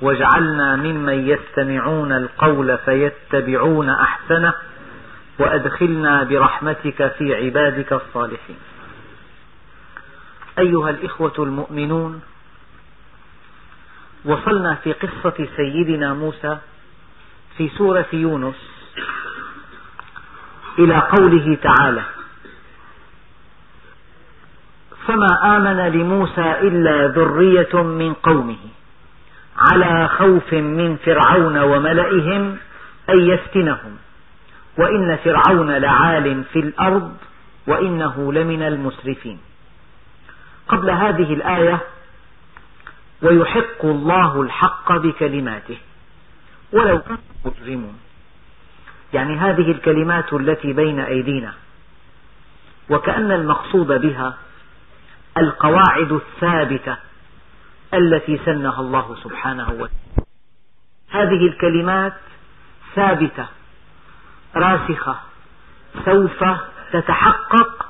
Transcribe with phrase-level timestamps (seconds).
[0.00, 4.54] واجعلنا ممن يستمعون القول فيتبعون أحسنه
[5.38, 8.56] وأدخلنا برحمتك في عبادك الصالحين.
[10.58, 12.20] أيها الإخوة المؤمنون
[14.24, 16.58] وصلنا في قصة سيدنا موسى
[17.56, 18.70] في سورة يونس
[20.78, 22.02] إلى قوله تعالى
[25.06, 28.58] فما آمن لموسى إلا ذرية من قومه
[29.60, 32.56] على خوف من فرعون وملئهم
[33.10, 33.96] أن يفتنهم.
[34.78, 37.16] وإن فرعون لعال في الأرض
[37.66, 39.40] وإنه لمن المسرفين.
[40.68, 41.80] قبل هذه الآية
[43.22, 45.78] ويحق الله الحق بكلماته.
[46.72, 47.98] ولو كانوا مجرمون.
[49.12, 51.54] يعني هذه الكلمات التي بين أيدينا.
[52.90, 54.34] وكأن المقصود بها
[55.38, 56.96] القواعد الثابتة
[57.94, 59.90] التي سنها الله سبحانه وتعالى.
[61.10, 62.12] هذه الكلمات
[62.94, 63.46] ثابتة
[64.56, 65.16] راسخة
[66.04, 66.44] سوف
[66.92, 67.86] تتحقق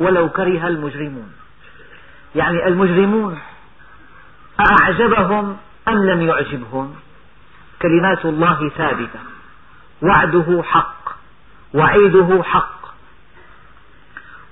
[0.00, 1.32] ولو كره المجرمون.
[2.34, 3.38] يعني المجرمون
[4.60, 5.56] أعجبهم
[5.88, 6.96] أم لم يعجبهم؟
[7.82, 9.20] كلمات الله ثابتة.
[10.02, 11.16] وعده حق
[11.74, 12.78] وعيده حق.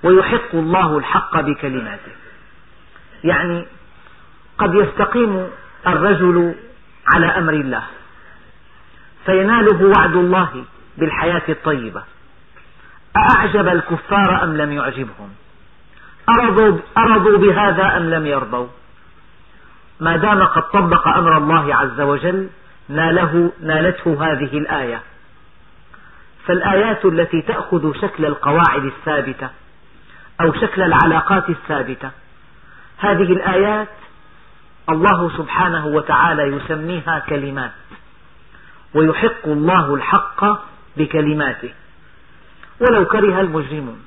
[0.03, 2.11] ويحق الله الحق بكلماته.
[3.23, 3.65] يعني
[4.57, 5.47] قد يستقيم
[5.87, 6.55] الرجل
[7.13, 7.83] على أمر الله.
[9.25, 10.63] فيناله وعد الله
[10.97, 12.03] بالحياة الطيبة.
[13.17, 15.29] أأعجب الكفار أم لم يعجبهم؟
[16.39, 18.67] أرضوا, أرضوا بهذا أم لم يرضوا؟
[19.99, 22.49] ما دام قد طبق أمر الله عز وجل
[22.89, 25.01] ناله نالته هذه الآية.
[26.45, 29.49] فالآيات التي تأخذ شكل القواعد الثابتة
[30.41, 32.11] أو شكل العلاقات الثابتة
[32.97, 33.87] هذه الآيات
[34.89, 37.71] الله سبحانه وتعالى يسميها كلمات.
[38.93, 40.45] ويحق الله الحق
[40.97, 41.73] بكلماته.
[42.79, 44.05] ولو كره المجرمون.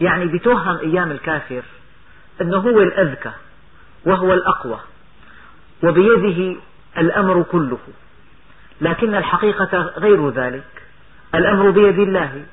[0.00, 1.62] يعني بتوهم أيام الكافر
[2.40, 3.32] أنه هو الأذكى
[4.06, 4.80] وهو الأقوى.
[5.82, 6.60] وبيده
[6.98, 7.78] الأمر كله.
[8.80, 10.82] لكن الحقيقة غير ذلك.
[11.34, 12.44] الأمر بيد الله.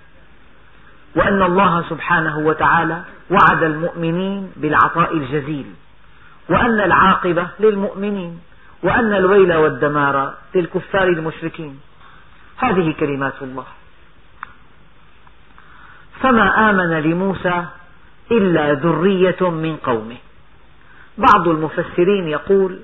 [1.16, 5.74] وأن الله سبحانه وتعالى وعد المؤمنين بالعطاء الجزيل.
[6.52, 8.40] وأن العاقبة للمؤمنين
[8.84, 11.80] وأن الويل والدمار للكفار المشركين.
[12.58, 13.66] هذه كلمات الله.
[16.22, 17.66] فما آمن لموسى
[18.32, 20.18] إلا ذرية من قومه.
[21.18, 22.80] بعض المفسرين يقول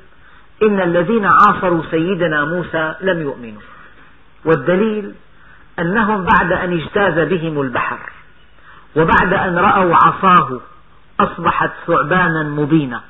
[0.64, 3.62] إن الذين عاصروا سيدنا موسى لم يؤمنوا.
[4.46, 5.14] والدليل
[5.80, 8.00] أنهم بعد أن اجتاز بهم البحر
[8.96, 10.60] وبعد أن رأوا عصاه
[11.20, 13.02] أصبحت ثعبانا مبينا.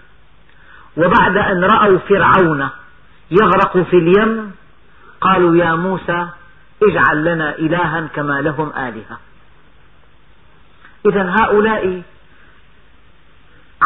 [0.97, 2.69] وبعد أن رأوا فرعون
[3.31, 4.51] يغرق في اليم
[5.21, 6.27] قالوا يا موسى
[6.83, 9.19] اجعل لنا إلها كما لهم آلهة.
[11.05, 12.01] إذا هؤلاء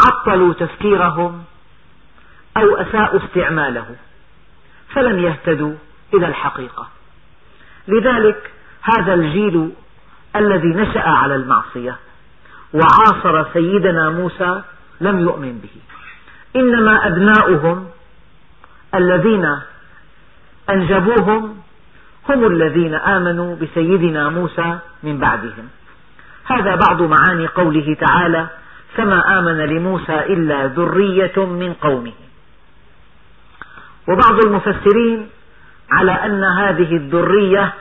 [0.05, 1.44] عطلوا تفكيرهم
[2.57, 3.95] أو أساءوا استعماله
[4.89, 5.73] فلم يهتدوا
[6.13, 6.88] إلى الحقيقة.
[7.88, 8.51] لذلك
[8.81, 9.72] هذا الجيل
[10.35, 11.95] الذي نشأ على المعصية
[12.73, 14.61] وعاصر سيدنا موسى
[15.01, 15.91] لم يؤمن به.
[16.56, 17.88] إنما أبناؤهم
[18.95, 19.57] الذين
[20.69, 21.57] أنجبوهم
[22.29, 25.69] هم الذين آمنوا بسيدنا موسى من بعدهم.
[26.45, 28.47] هذا بعض معاني قوله تعالى
[28.95, 32.13] فما آمن لموسى إلا ذرية من قومه.
[34.08, 35.29] وبعض المفسرين
[35.91, 37.73] على أن هذه الذرية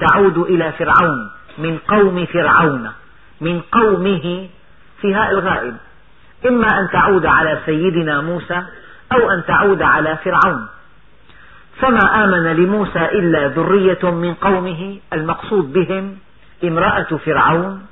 [0.00, 2.92] تعود إلى فرعون من قوم فرعون
[3.40, 4.48] من قومه
[5.00, 5.76] في هاء الغائب.
[6.48, 8.62] إما أن تعود على سيدنا موسى
[9.12, 10.68] أو أن تعود على فرعون.
[11.80, 16.16] فما آمن لموسى إلا ذرية من قومه المقصود بهم
[16.64, 17.86] امرأة فرعون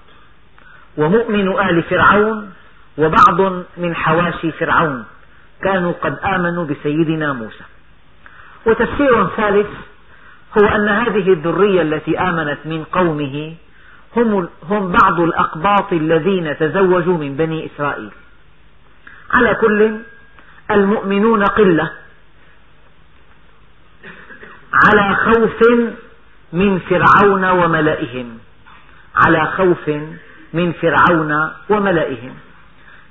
[0.96, 2.52] ومؤمن آل فرعون
[2.98, 3.40] وبعض
[3.76, 5.04] من حواشي فرعون
[5.62, 7.64] كانوا قد آمنوا بسيدنا موسى.
[8.66, 9.66] وتفسير ثالث
[10.58, 13.54] هو أن هذه الذرية التي آمنت من قومه
[14.16, 18.10] هم, هم بعض الأقباط الذين تزوجوا من بني إسرائيل.
[19.34, 19.98] على كل
[20.70, 21.90] المؤمنون قلة.
[24.72, 25.62] على خوف
[26.52, 28.38] من فرعون وملئهم.
[29.16, 29.88] على خوف
[30.52, 32.34] من فرعون وملئهم.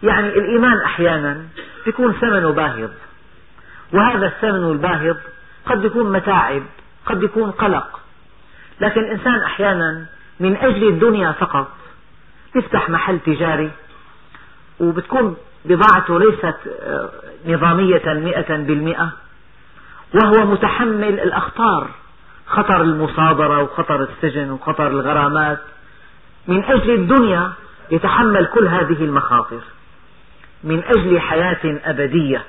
[0.04, 1.44] يعني الإيمان أحيانا
[1.88, 2.90] يكون ثمنه باهظ.
[3.94, 5.18] وهذا الثمن الباهظ
[5.66, 6.64] قد يكون متاعب
[7.06, 8.00] قد يكون قلق.
[8.82, 10.06] لكن الإنسان أحيانا
[10.40, 11.72] من أجل الدنيا فقط
[12.56, 13.72] يفتح محل تجاري
[14.80, 15.36] وبتكون
[15.66, 17.10] بضاعته ليست آه،
[17.46, 19.12] نظامية مئة بالمئة
[20.14, 21.90] وهو متحمل الأخطار
[22.48, 25.60] خطر المصادرة وخطر السجن وخطر الغرامات
[26.48, 27.52] من أجل الدنيا
[27.92, 29.62] يتحمل كل هذه المخاطر
[30.64, 32.44] من أجل حياة أبدية.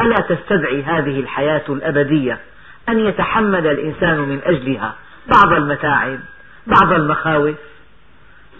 [0.00, 2.40] ألا تستدعي هذه الحياة الأبدية
[2.88, 4.94] أن يتحمل الإنسان من أجلها
[5.34, 6.18] بعض المتاعب
[6.66, 7.56] بعض المخاوف؟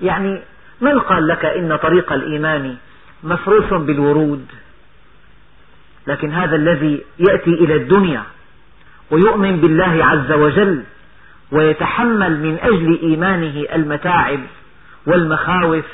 [0.02, 0.42] يعني
[0.80, 2.76] من قال لك إن طريق الإيمان
[3.24, 4.46] مفروش بالورود؟
[6.06, 8.22] لكن هذا الذي يأتي إلى الدنيا
[9.10, 10.82] ويؤمن بالله عز وجل
[11.52, 14.40] ويتحمل من أجل إيمانه المتاعب
[15.06, 15.84] والمخاوف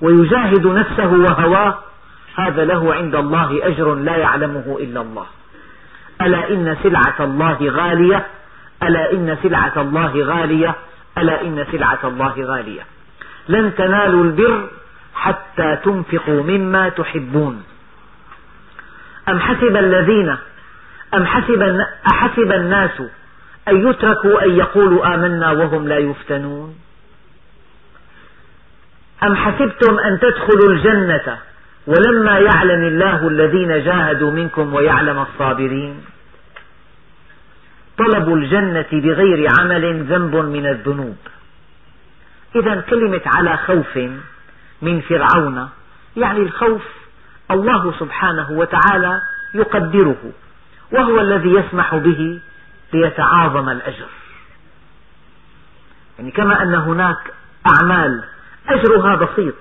[0.00, 1.78] ويجاهد نفسه وهواه
[2.34, 5.26] هذا له عند الله أجر لا يعلمه إلا الله.
[6.20, 8.26] ألا إن سلعة الله غالية؟
[8.82, 10.74] ألا إن سلعة الله غالية؟
[11.18, 12.82] ألا إن سلعة الله غالية؟
[13.50, 14.68] لن تنالوا البر
[15.14, 17.62] حتى تنفقوا مما تحبون.
[19.28, 20.36] أم حسب الذين
[21.14, 21.80] أم حسب
[22.12, 23.02] أحسب الناس
[23.68, 26.74] أن يتركوا أن يقولوا آمنا وهم لا يفتنون؟
[29.22, 31.38] أم حسبتم أن تدخلوا الجنة
[31.86, 36.04] ولما يعلم الله الذين جاهدوا منكم ويعلم الصابرين؟
[37.98, 41.16] طلب الجنة بغير عمل ذنب من الذنوب.
[42.56, 43.98] إذا كلمة على خوف
[44.82, 45.68] من فرعون
[46.16, 46.82] يعني الخوف
[47.50, 49.22] الله سبحانه وتعالى
[49.54, 50.32] يقدره
[50.92, 52.40] وهو الذي يسمح به
[52.92, 54.08] ليتعاظم الأجر.
[56.18, 57.32] يعني كما أن هناك
[57.74, 58.24] أعمال
[58.68, 59.54] أجرها بسيط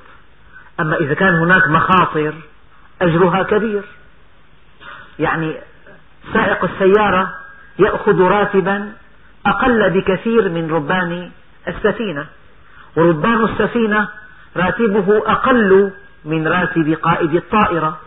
[0.80, 2.33] أما إذا كان هناك مخاطر
[3.01, 3.83] أجرها كبير.
[5.19, 5.56] يعني
[6.33, 7.36] سائق السيارة
[7.80, 8.94] يأخذ راتبا
[9.45, 11.31] أقل بكثير من ربان
[11.68, 12.25] السفينة.
[12.95, 14.07] وربان السفينة
[14.57, 15.91] راتبه أقل
[16.25, 17.97] من راتب قائد الطائرة.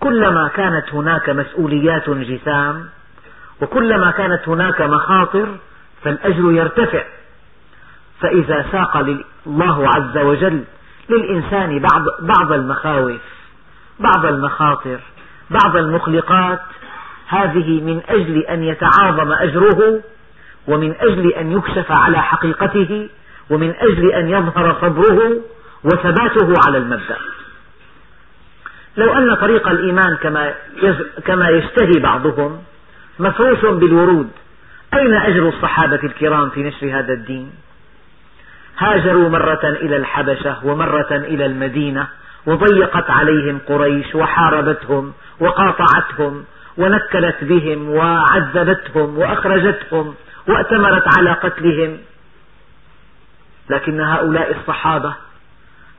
[0.00, 2.88] كلما كانت هناك مسؤوليات جسام
[3.60, 5.48] وكلما كانت هناك مخاطر
[6.02, 7.02] فالأجر يرتفع.
[8.20, 8.96] فإذا ساق
[9.46, 10.64] الله عز وجل
[11.10, 13.20] للإنسان بعض, بعض المخاوف
[14.00, 15.00] بعض المخاطر
[15.50, 16.60] بعض المخلقات
[17.28, 20.00] هذه من أجل أن يتعاظم أجره
[20.68, 23.08] ومن أجل أن يكشف على حقيقته
[23.52, 25.40] ومن أجل أن يظهر صبره
[25.84, 27.16] وثباته على المبدأ.
[28.96, 30.54] لو أن طريق الإيمان كما
[31.24, 32.62] كما يشتهي بعضهم
[33.18, 34.30] مفروش بالورود.
[34.94, 37.52] أين أجر الصحابة الكرام في نشر هذا الدين؟
[38.78, 42.06] هاجروا مرة إلى الحبشة ومرة إلى المدينة
[42.46, 46.44] وضيقت عليهم قريش وحاربتهم وقاطعتهم
[46.76, 50.14] ونكلت بهم وعذبتهم وأخرجتهم
[50.48, 51.98] وأتمرت على قتلهم.
[53.70, 55.14] لكن هؤلاء الصحابة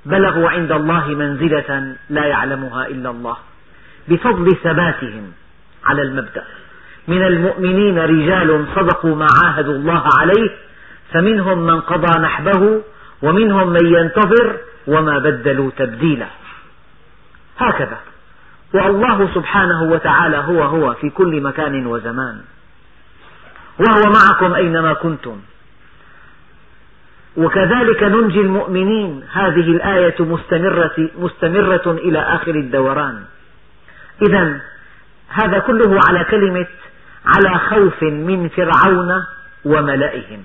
[0.05, 3.37] بلغوا عند الله منزلة لا يعلمها إلا الله
[4.07, 5.31] بفضل ثباتهم
[5.85, 6.43] على المبدأ.
[7.07, 10.49] من المؤمنين رجال صدقوا ما عاهدوا الله عليه
[11.13, 12.81] فمنهم من قضى نحبه
[13.21, 16.27] ومنهم من ينتظر وما بدلوا تبديلا.
[17.59, 17.97] هكذا.
[18.73, 22.41] والله سبحانه وتعالى هو هو في كل مكان وزمان.
[23.79, 25.39] وهو معكم أينما كنتم.
[27.37, 29.23] وكذلك ننجي المؤمنين.
[29.33, 33.23] هذه الآية مستمرة, مستمرة إلى آخر الدوران.
[34.21, 34.61] إذا
[35.29, 36.67] هذا كله على كلمة
[37.25, 39.23] على خوف من فرعون
[39.65, 40.43] وملئهم.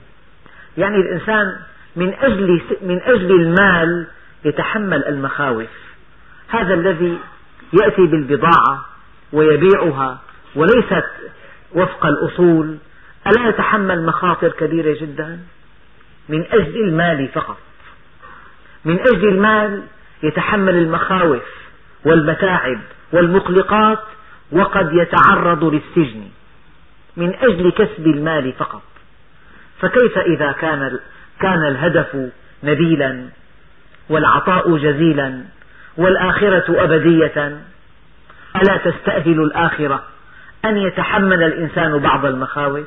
[0.78, 1.56] يعني الإنسان
[1.96, 4.06] من أجل, من أجل المال
[4.44, 5.70] يتحمل المخاوف.
[6.48, 7.18] هذا الذي
[7.82, 8.84] يأتي بالبضاعة
[9.32, 10.18] ويبيعها
[10.54, 11.06] وليست
[11.74, 12.76] وفق الأصول.
[13.26, 15.38] ألا يتحمل مخاطر كبيرة جدا؟
[16.28, 17.58] من أجل المال فقط.
[18.84, 19.82] من أجل المال
[20.22, 21.42] يتحمل المخاوف
[22.04, 22.80] والمتاعب
[23.12, 24.02] والمقلقات
[24.52, 26.28] وقد يتعرض للسجن.
[27.16, 28.82] من أجل كسب المال فقط.
[29.80, 30.98] فكيف إذا كان
[31.40, 32.30] كان الهدف
[32.62, 33.28] نبيلا
[34.08, 35.44] والعطاء جزيلا
[35.96, 37.60] والآخرة أبدية؟
[38.56, 40.02] ألا تستأهل الآخرة
[40.64, 42.86] أن يتحمل الإنسان بعض المخاوف؟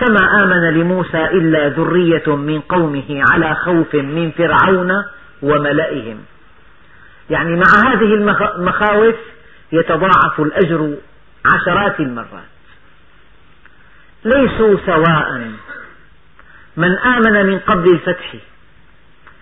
[0.00, 5.04] فما آمن لموسى إلا ذرية من قومه على خوف من فرعون
[5.42, 6.18] وملئهم.
[7.30, 9.14] يعني مع هذه المخاوف
[9.72, 10.94] يتضاعف الأجر
[11.54, 12.58] عشرات المرات.
[14.24, 15.50] ليسوا سواء.
[16.76, 18.34] من آمن من قبل الفتح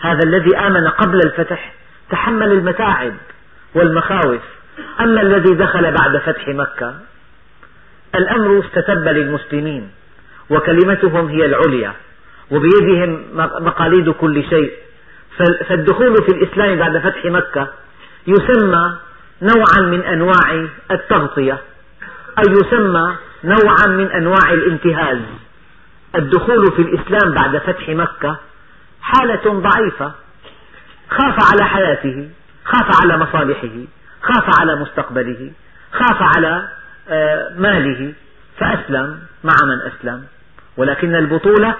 [0.00, 1.72] هذا الذي آمن قبل الفتح
[2.10, 3.14] تحمل المتاعب
[3.74, 4.42] والمخاوف.
[5.00, 6.94] أما الذي دخل بعد فتح مكة
[8.14, 9.90] الأمر استتب للمسلمين.
[10.50, 11.92] وكلمتهم هي العليا
[12.50, 13.24] وبيدهم
[13.60, 14.72] مقاليد كل شيء.
[15.68, 17.68] فالدخول في الإسلام بعد فتح مكة
[18.26, 18.96] يسمى
[19.42, 21.58] نوعا من أنواع التغطية
[22.38, 25.18] أي يسمى نوعا من أنواع الانتهاز.
[26.14, 28.36] الدخول في الإسلام بعد فتح مكة
[29.02, 30.12] حالة ضعيفة
[31.10, 32.28] خاف على حياته
[32.64, 33.68] خاف على مصالحه
[34.22, 35.50] خاف على مستقبله
[35.92, 36.68] خاف على
[37.08, 38.12] آه، ماله.
[38.58, 40.24] فأسلم مع من أسلم.
[40.76, 41.74] ولكن البطولة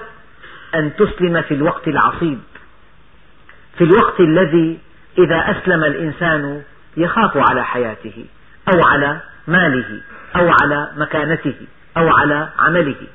[0.75, 2.39] أن تسلم في الوقت العصيب.
[3.77, 4.79] في الوقت الذي
[5.17, 6.61] إذا أسلم الإنسان
[6.97, 8.25] يخاف على حياته
[8.73, 10.01] أو على ماله
[10.35, 11.55] أو على مكانته
[11.97, 13.07] أو على عمله.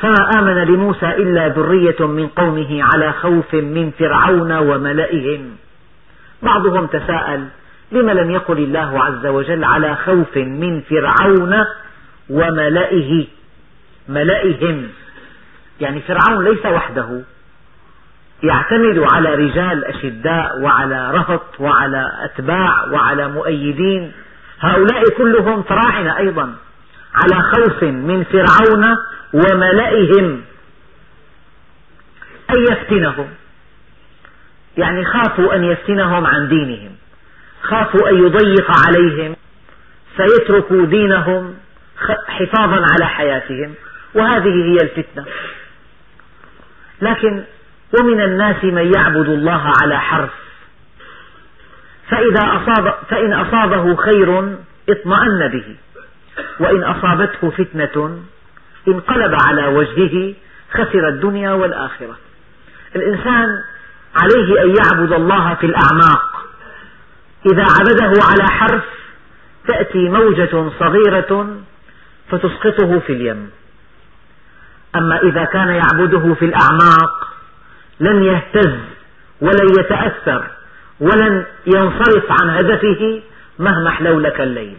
[0.00, 5.56] فما آمن لموسى إلا ذرية من قومه على خوف من فرعون وملئهم.
[6.42, 7.48] بعضهم تساءل
[7.92, 11.64] لم لم يقل الله عز وجل على خوف من فرعون
[12.30, 13.26] وملئه؟
[14.08, 14.88] ملئهم.
[15.80, 17.22] يعني فرعون ليس وحده.
[18.42, 24.12] يعتمد على رجال أشداء وعلى رهط وعلى أتباع وعلى مؤيدين.
[24.60, 26.54] هؤلاء كلهم فراعنة أيضا
[27.14, 28.84] على خوف من فرعون
[29.32, 30.42] وملئهم.
[32.50, 33.28] أن يفتنهم.
[34.76, 36.90] يعني خافوا أن يفتنهم عن دينهم.
[37.62, 39.36] خافوا أن يضيق عليهم.
[40.16, 41.54] فيتركوا دينهم
[42.28, 43.74] حفاظا على حياتهم.
[44.14, 45.24] وهذه هي الفتنة.
[47.02, 47.44] لكن
[48.00, 50.30] ومن الناس من يعبد الله على حرف.
[52.10, 54.56] فإذا أصاب فإن أصابه خير
[54.88, 55.76] اطمأن به.
[56.60, 58.22] وإن أصابته فتنة
[58.88, 60.34] انقلب على وجهه
[60.72, 62.16] خسر الدنيا والآخرة.
[62.96, 63.62] الإنسان
[64.16, 66.44] عليه أن يعبد الله في الأعماق.
[67.52, 68.84] إذا عبده على حرف
[69.68, 71.56] تأتي موجة صغيرة
[72.30, 73.50] فتسقطه في اليم.
[74.96, 77.28] أما إذا كان يعبده في الأعماق
[78.00, 78.78] لن يهتز
[79.40, 80.44] ولن يتأثر
[81.00, 83.22] ولن ينصرف عن هدفه
[83.58, 84.78] مهما حلولك الليل.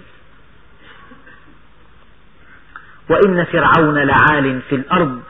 [3.09, 5.21] وإن فرعون لعال في الأرض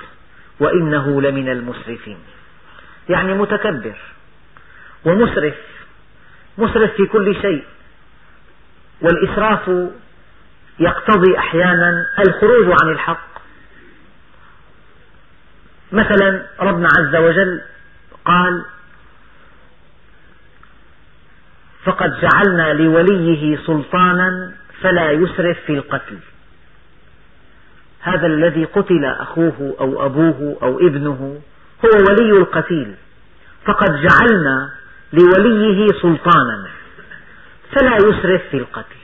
[0.59, 2.17] وإنه لمن المسرفين.
[3.09, 3.98] يعني متكبر
[5.05, 5.55] ومسرف
[6.57, 7.63] مسرف في كل شيء.
[9.01, 9.71] والإسراف
[10.79, 13.38] يقتضي أحيانا الخروج عن الحق.
[15.91, 17.62] مثلا ربنا عز وجل
[18.25, 18.65] قال
[21.84, 26.17] فقد جعلنا لوليه سلطانا فلا يسرف في القتل.
[28.00, 31.41] هذا الذي قتل أخوه أو أبوه أو ابنه
[31.86, 32.96] هو ولي القتيل.
[33.65, 34.69] فقد جعلنا
[35.13, 36.67] لوليه سلطانا
[37.72, 38.96] فلا يسرف في القتل.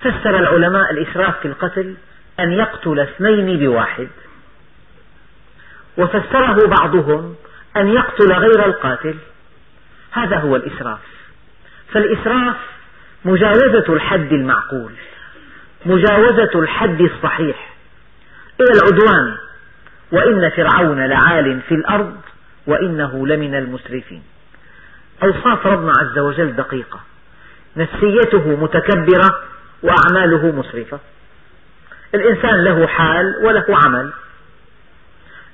[0.00, 1.94] فسر العلماء الإسراف في القتل
[2.40, 4.08] أن يقتل اثنين بواحد.
[5.96, 7.34] وفسره بعضهم
[7.76, 9.14] أن يقتل غير القاتل.
[10.12, 10.98] هذا هو الإسراف.
[11.92, 12.56] فالإسراف
[13.24, 14.92] مجاوزة الحد المعقول
[15.86, 17.74] مجاوزة الحد الصحيح.
[18.60, 19.36] إلى العدوان.
[20.12, 22.16] وإن فرعون لعال في الأرض
[22.66, 24.22] وإنه لمن المسرفين.
[25.22, 27.00] أوصاف ربنا عز وجل دقيقة.
[27.76, 29.42] نفسيته متكبرة
[29.82, 30.98] وأعماله مسرفة.
[32.14, 34.12] الإنسان له حال وله عمل.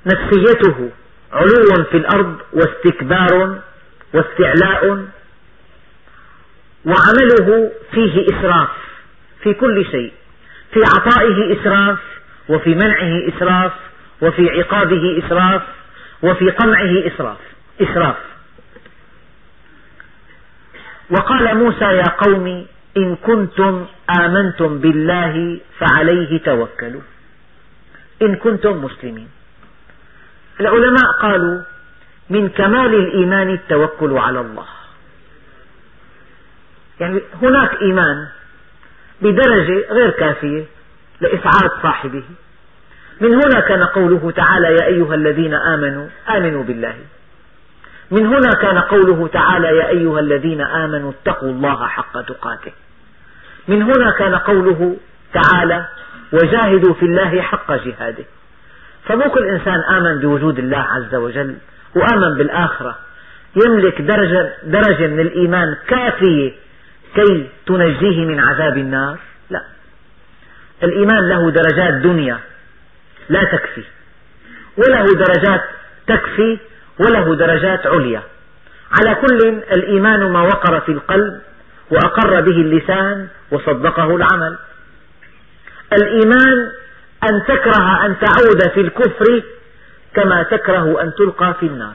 [0.07, 0.91] نفسيته
[1.33, 3.59] علو في الأرض واستكبار
[4.15, 5.07] واستعلاء
[6.85, 8.69] وعمله فيه إسراف
[9.43, 10.13] في كل شيء
[10.73, 11.99] في عطائه إسراف
[12.49, 13.73] وفي منعه إسراف
[14.23, 15.63] وفي عقابه إسراف
[16.23, 17.39] وفي قمعه إسراف
[17.81, 18.17] إسراف.
[21.11, 23.87] وقال موسى يا قوم إن كنتم
[24.21, 27.03] آمنتم بالله فعليه توكلوا.
[28.23, 29.29] إن كنتم مسلمين.
[30.61, 31.63] العلماء قالوا
[32.31, 34.67] من كمال الإيمان التوكل على الله.
[37.01, 38.27] يعني هناك إيمان
[39.23, 40.65] بدرجة غير كافية
[41.21, 42.25] لإسعاد صاحبه.
[43.21, 46.95] من هنا كان قوله تعالى يا أيها الذين آمنوا آمنوا بالله.
[48.11, 52.73] من هنا كان قوله تعالى يا أيها الذين آمنوا اتقوا الله حق تقاته.
[53.69, 54.97] من هنا كان قوله
[55.35, 55.87] تعالى
[56.33, 58.25] وجاهدوا في الله حق جهاده.
[59.09, 61.57] فمو كل إنسان آمن بوجود الله عز وجل
[61.95, 62.99] وآمن بالآخرة.
[63.67, 66.53] يملك درجة, درجة من الإيمان كافية
[67.15, 69.19] كي تنجيه من عذاب النار.
[69.51, 69.63] لا.
[70.83, 72.39] الإيمان له درجات دنيا
[73.29, 73.83] لا تكفي.
[74.77, 75.65] وله درجات
[76.07, 76.59] تكفي
[77.01, 78.23] وله درجات عليا.
[79.01, 81.41] على كل الإيمان ما وقر في القلب
[81.91, 84.57] وأقر به اللسان وصدقه العمل.
[85.93, 86.71] الإيمان
[87.30, 89.42] أن تكره أن تعود في الكفر
[90.14, 91.95] كما تكره أن تلقى في النار.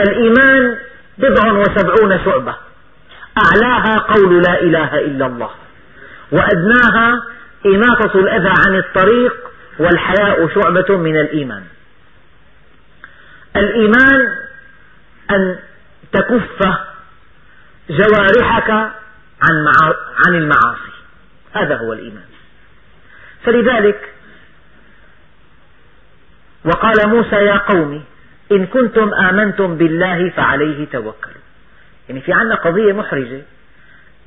[0.00, 0.78] الإيمان
[1.18, 2.54] بضع وسبعون شعبة.
[3.44, 5.50] أعلاها قول لا إله إلا الله.
[6.32, 7.22] وأدناها
[7.66, 9.34] إماطة الأذى عن الطريق
[9.78, 11.64] والحياء شعبة من الإيمان.
[13.56, 14.36] الإيمان
[15.30, 15.58] أن
[16.12, 16.78] تكف
[17.90, 18.70] جوارحك
[19.42, 20.94] عن, المعاصي.
[21.52, 22.33] هذا هو الإيمان.
[23.44, 24.08] فلذلك
[26.64, 28.04] وقال موسى يا قوم
[28.52, 31.44] إن كنتم آمنتم بالله فعليه توكلوا.
[32.08, 33.42] يعني في عنا قضية محرجة.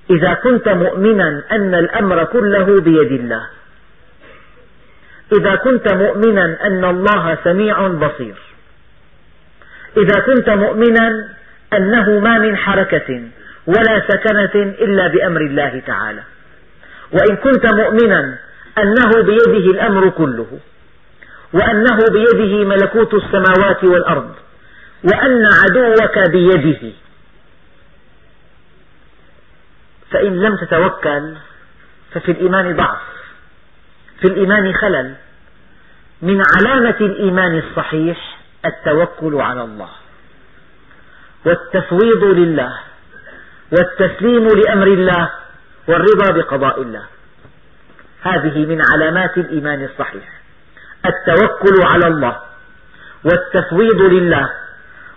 [0.09, 3.47] إذا كنت مؤمنا أن الأمر كله بيد الله.
[5.39, 8.35] إذا كنت مؤمنا أن الله سميع بصير.
[9.97, 11.29] إذا كنت مؤمنا
[11.73, 13.21] أنه ما من حركة
[13.67, 16.23] ولا سكنة إلا بأمر الله تعالى.
[17.11, 18.37] وإن كنت مؤمنا
[18.83, 20.59] أنه بيده الأمر كله
[21.53, 24.35] وأنه بيده ملكوت السماوات والأرض
[25.03, 26.93] وأن عدوك بيده.
[30.11, 31.33] فإن لم تتوكل
[32.13, 33.01] ففي الإيمان ضعف
[34.21, 35.15] في الإيمان خلل.
[36.21, 39.89] من علامة الإيمان الصحيح التوكل على الله
[41.45, 42.73] والتفويض لله
[43.71, 45.29] والتسليم لأمر الله
[45.87, 47.03] والرضا بقضاء الله.
[48.21, 50.41] هذه من علامات الإيمان الصحيح.
[51.05, 52.37] التوكل على الله
[53.23, 54.49] والتفويض لله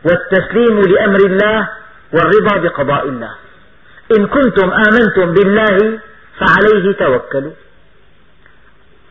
[0.05, 1.69] والتسليم لأمر الله
[2.13, 3.35] والرضا بقضاء الله.
[4.19, 5.99] إن كنتم آمنتم بالله
[6.39, 7.53] فعليه توكلوا.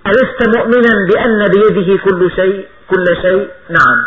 [0.07, 3.99] ألست مؤمنا بأن بيده كل شيء كل شيء؟ نعم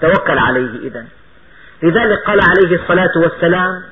[0.00, 1.04] توكل عليه إذا
[1.82, 3.82] لذلك قال عليه الصلاة والسلام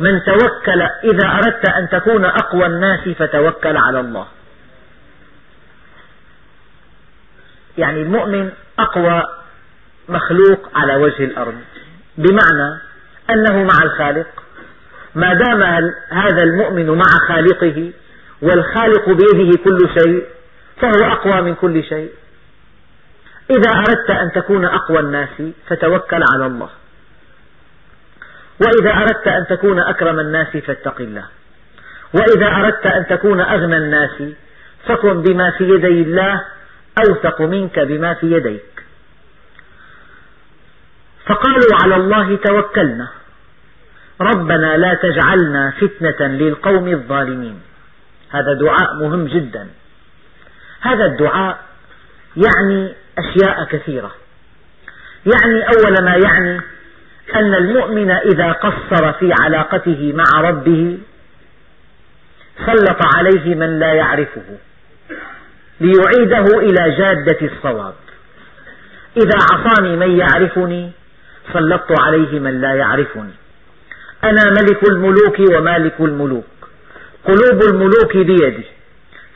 [0.00, 4.26] من توكل إذا أردت أن تكون أقوى الناس فتوكل على الله.
[7.78, 9.22] يعني المؤمن أقوى
[10.08, 11.54] مخلوق على وجه الأرض.
[12.18, 12.80] بمعنى
[13.30, 14.26] أنه مع الخالق
[15.14, 15.62] ما دام
[16.08, 17.92] هذا المؤمن مع خالقه
[18.42, 20.24] والخالق بيده كل شيء
[20.80, 22.10] فهو أقوى من كل شيء.
[23.50, 26.68] إذا أردت أن تكون أقوى الناس فتوكل على الله.
[28.60, 31.24] وإذا أردت أن تكون أكرم الناس فاتق الله.
[32.14, 34.22] وإذا أردت أن تكون أغنى الناس
[34.86, 36.44] فكن بما في يدي الله
[36.98, 38.84] أوثق منك بما في يديك.
[41.26, 43.08] فقالوا على الله توكلنا.
[44.20, 47.60] ربنا لا تجعلنا فتنة للقوم الظالمين.
[48.30, 49.68] هذا دعاء مهم جدا.
[50.80, 51.58] هذا الدعاء
[52.36, 54.14] يعني أشياء كثيرة.
[55.26, 56.60] يعني أول ما يعني
[57.34, 60.98] أن المؤمن إذا قصر في علاقته مع ربه
[62.66, 64.42] سلط عليه من لا يعرفه
[65.80, 67.94] ليعيده إلى جادة الصواب.
[69.16, 70.90] إذا عصاني من يعرفني
[71.52, 73.32] سلطت عليه من لا يعرفني.
[74.24, 76.44] أنا ملك الملوك ومالك الملوك.
[77.24, 78.64] قلوب الملوك بيدي.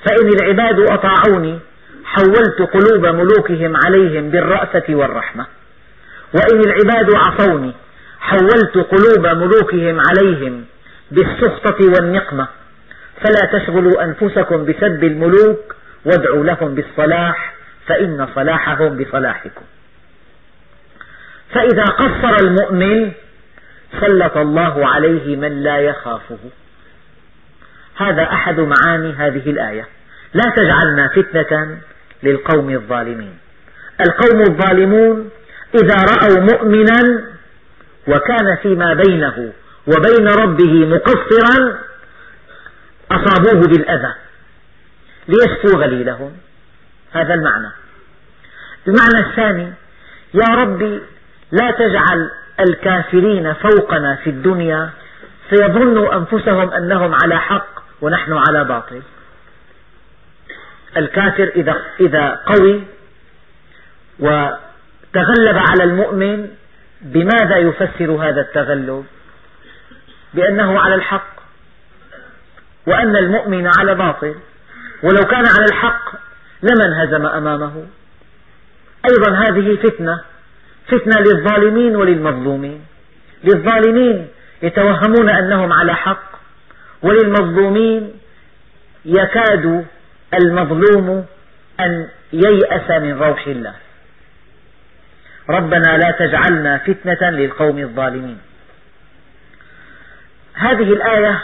[0.04, 1.58] فإن العباد أطاعوني
[2.04, 5.46] حولت قلوب ملوكهم عليهم بالرأفة والرحمة.
[6.34, 7.72] وإن العباد عصوني
[8.20, 10.64] حولت قلوب ملوكهم عليهم
[11.10, 12.48] بالسخطة والنقمة
[13.20, 17.54] فلا تشغلوا أنفسكم بسب الملوك وادعوا لهم بالصلاح
[17.86, 19.62] فإن صلاحهم بصلاحكم.
[21.54, 23.12] فإذا قصر المؤمن
[24.00, 26.38] سلط الله عليه من لا يخافه.
[27.96, 29.86] هذا أحد معاني هذه الآية.
[30.34, 31.78] لا تجعلنا فتنة
[32.22, 33.38] للقوم الظالمين.
[34.00, 35.30] القوم الظالمون
[35.74, 37.24] إذا رأوا مؤمنا
[38.08, 39.52] وكان فيما بينه
[39.86, 41.78] وبين ربه مقصرا
[43.10, 44.14] أصابوه بالأذى
[45.28, 46.32] ليشفوا غليلهم.
[47.12, 47.68] هذا المعنى.
[48.86, 49.72] المعنى الثاني
[50.34, 51.00] يا ربي
[51.52, 54.90] لا تجعل الكافرين فوقنا في الدنيا
[55.50, 59.02] فيظنوا أنفسهم أنهم على حق ونحن على باطل.
[60.96, 61.52] الكافر
[62.00, 62.82] إذا, قوي
[65.18, 66.48] وتغلب على المؤمن
[67.02, 69.06] بماذا يفسر هذا التغلب؟
[70.34, 71.40] بأنه على الحق
[72.86, 74.34] وأن المؤمن على باطل
[75.02, 76.12] ولو كان على الحق
[76.62, 77.86] لما انهزم أمامه.
[79.10, 80.20] أيضا هذه فتنة
[80.88, 82.84] فتنة للظالمين وللمظلومين.
[83.44, 84.28] للظالمين
[84.62, 86.38] يتوهمون أنهم على حق
[87.02, 88.12] وللمظلومين
[89.04, 89.84] يكاد
[90.34, 91.26] المظلوم
[91.80, 93.74] أن ييأس من روح الله.
[95.48, 98.38] ربنا لا تجعلنا فتنة للقوم الظالمين.
[100.54, 101.42] هذه الآية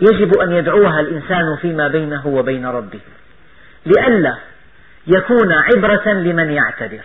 [0.00, 3.00] يجب أن يدعوها الإنسان فيما بينه وبين ربه
[3.86, 4.36] لئلا
[5.06, 7.00] يكون عبرة لمن يعتبر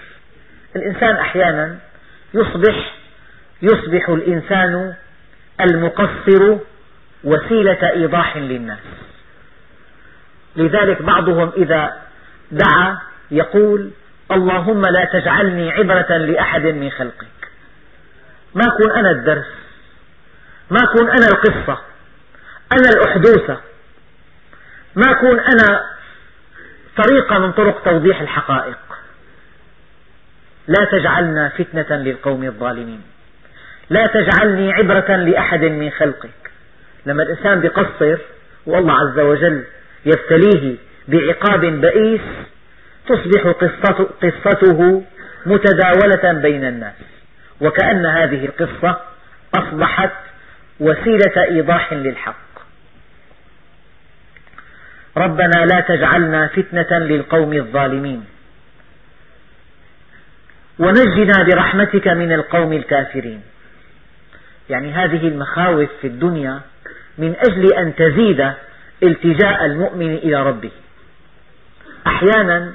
[0.75, 1.77] الإنسان أحيانا
[2.33, 2.93] يصبح
[3.61, 4.93] يصبح الإنسان
[5.61, 6.57] المقصر
[7.23, 8.79] وسيلة إيضاح للناس.
[10.55, 12.01] لذلك بعضهم إذا
[12.51, 12.97] دعا
[13.31, 13.91] يقول
[14.33, 17.27] اللهم لا تجعلني عبرة لأحد من خلقك.
[18.55, 19.45] ما أكون أنا الدرس
[20.69, 21.81] ما أكون أنا القصة
[22.73, 23.57] أنا الأحدوثة.
[24.95, 25.85] ما أكون أنا
[26.97, 28.77] طريقة من طرق توضيح الحقائق.
[30.67, 33.01] لا تجعلنا فتنة للقوم الظالمين.
[33.89, 36.51] لا تجعلني عبرة لأحد من خلقك.
[37.05, 38.17] لما الإنسان بقصر
[38.65, 39.63] والله عز وجل
[40.05, 40.75] يبتليه
[41.07, 42.21] بعقاب بئيس
[43.07, 43.47] تصبح
[44.21, 45.03] قصته
[45.45, 46.95] متداولة بين الناس.
[47.61, 49.01] وكأن هذه القصة
[49.55, 50.11] أصبحت
[50.79, 52.35] وسيلة إيضاح للحق.
[55.17, 58.25] ربنا لا تجعلنا فتنة للقوم الظالمين.
[60.79, 63.41] ونجنا برحمتك من القوم الكافرين.
[64.69, 66.61] يعني هذه المخاوف في الدنيا
[67.17, 68.53] من أجل أن تزيد
[69.03, 70.71] التجاء المؤمن إلى ربه.
[72.07, 72.73] أحيانا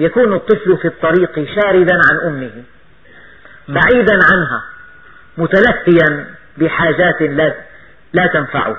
[0.00, 2.62] يكون الطفل في الطريق شاردا عن أمه
[3.68, 4.64] بعيدا عنها
[5.38, 7.54] متلهيا بحاجات لا,
[8.12, 8.78] لا تنفعه.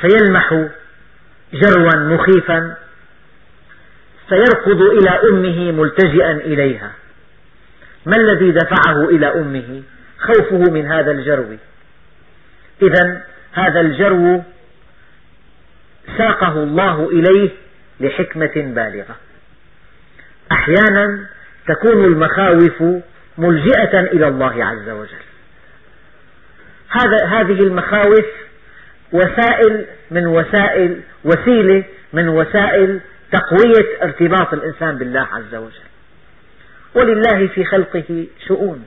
[0.00, 0.66] فيلمح
[1.52, 2.76] جروا مخيفا
[4.28, 6.92] فيركض إلى أمه ملتجئا إليها.
[8.06, 9.82] ما الذي دفعه إلى أمه؟
[10.18, 11.56] خوفه من هذا الجرو.
[12.82, 14.42] إذا هذا الجرو
[16.18, 17.50] ساقه الله إليه
[18.00, 19.16] لحكمة بالغة.
[20.52, 21.26] أحيانا
[21.68, 22.82] تكون المخاوف
[23.38, 25.24] ملجئة إلى الله عز وجل.
[26.88, 28.26] هذا هذه المخاوف
[29.12, 33.00] وسائل من وسائل وسيلة من وسائل
[33.32, 35.88] تقوية ارتباط الإنسان بالله عز وجل.
[36.94, 38.86] ولله في خلقه شؤون.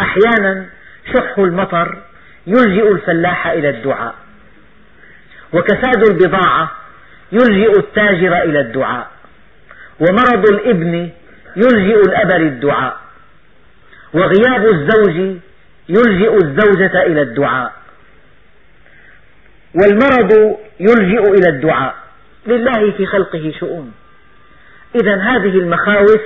[0.00, 0.66] أحيانا
[1.14, 1.98] شح المطر
[2.46, 4.14] يلجئ الفلاح إلى الدعاء.
[5.52, 6.70] وكساد البضاعة
[7.32, 9.10] يلجئ التاجر إلى الدعاء.
[10.00, 11.10] ومرض الابن
[11.56, 12.96] يلجئ الأب للدعاء
[14.12, 15.36] وغياب الزوج
[15.88, 17.72] يلجئ الزوجة إلى الدعاء
[19.74, 21.94] والمرض يلجئ إلى الدعاء.
[22.46, 23.92] لله في خلقه شؤون.
[25.02, 26.22] إذا هذه المخاوف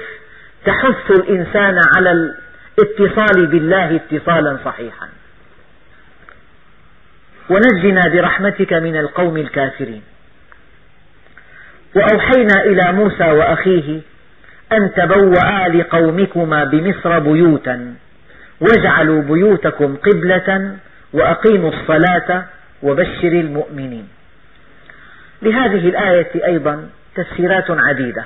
[0.64, 2.34] تحث الإنسان على
[2.78, 5.08] الاتصال بالله اتصالا صحيحا.
[7.50, 10.02] ونجنا برحمتك من القوم الكافرين.
[11.96, 14.00] وأوحينا إلى موسى وأخيه
[14.72, 17.94] أن تبوأ لقومكما بمصر بيوتا
[18.60, 20.76] واجعلوا بيوتكم قبلة
[21.12, 22.44] وأقيموا الصلاة
[22.82, 24.08] وبشر المؤمنين.
[25.42, 28.24] لهذه الآية أيضا تفسيرات عديدة.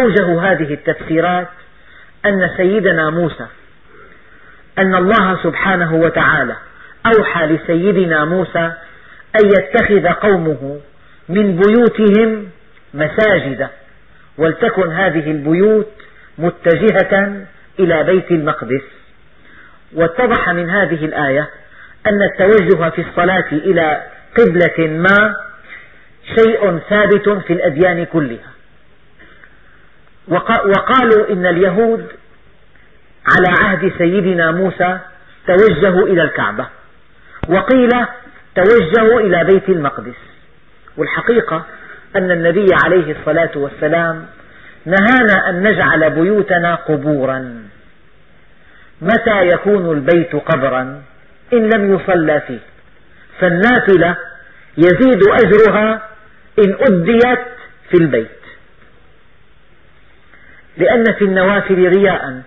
[0.00, 1.48] أوجه هذه التفسيرات
[2.26, 3.46] أن سيدنا موسى
[4.78, 6.56] أن الله سبحانه وتعالى
[7.06, 8.72] أوحى لسيدنا موسى
[9.40, 10.80] أن يتخذ قومه
[11.28, 12.46] من بيوتهم
[12.94, 13.68] مساجد
[14.38, 15.88] ولتكن هذه البيوت
[16.38, 17.46] متجهة
[17.78, 18.82] إلى بيت المقدس.
[19.92, 21.48] واتضح من هذه الآية
[22.06, 24.02] أن التوجه في الصلاة إلى
[24.38, 25.34] قبلة ما
[26.38, 28.50] شيء ثابت في الأديان كلها.
[30.28, 32.06] وقالوا إن اليهود
[33.26, 34.98] على عهد سيدنا موسى
[35.46, 36.66] توجهوا إلى الكعبة
[37.48, 37.90] وقيل
[38.54, 40.14] توجهوا إلى بيت المقدس.
[40.96, 41.66] والحقيقة
[42.16, 44.26] أن النبي عليه الصلاة والسلام
[44.84, 47.68] نهانا أن نجعل بيوتنا قبورا.
[49.02, 51.02] متى يكون البيت قبرا؟
[51.52, 52.58] إن لم يصلى فيه.
[53.40, 54.16] فالنافلة
[54.78, 56.02] يزيد أجرها
[56.58, 57.40] إن أديت
[57.90, 58.40] في البيت.
[60.76, 62.42] لأن في النوافل رياء.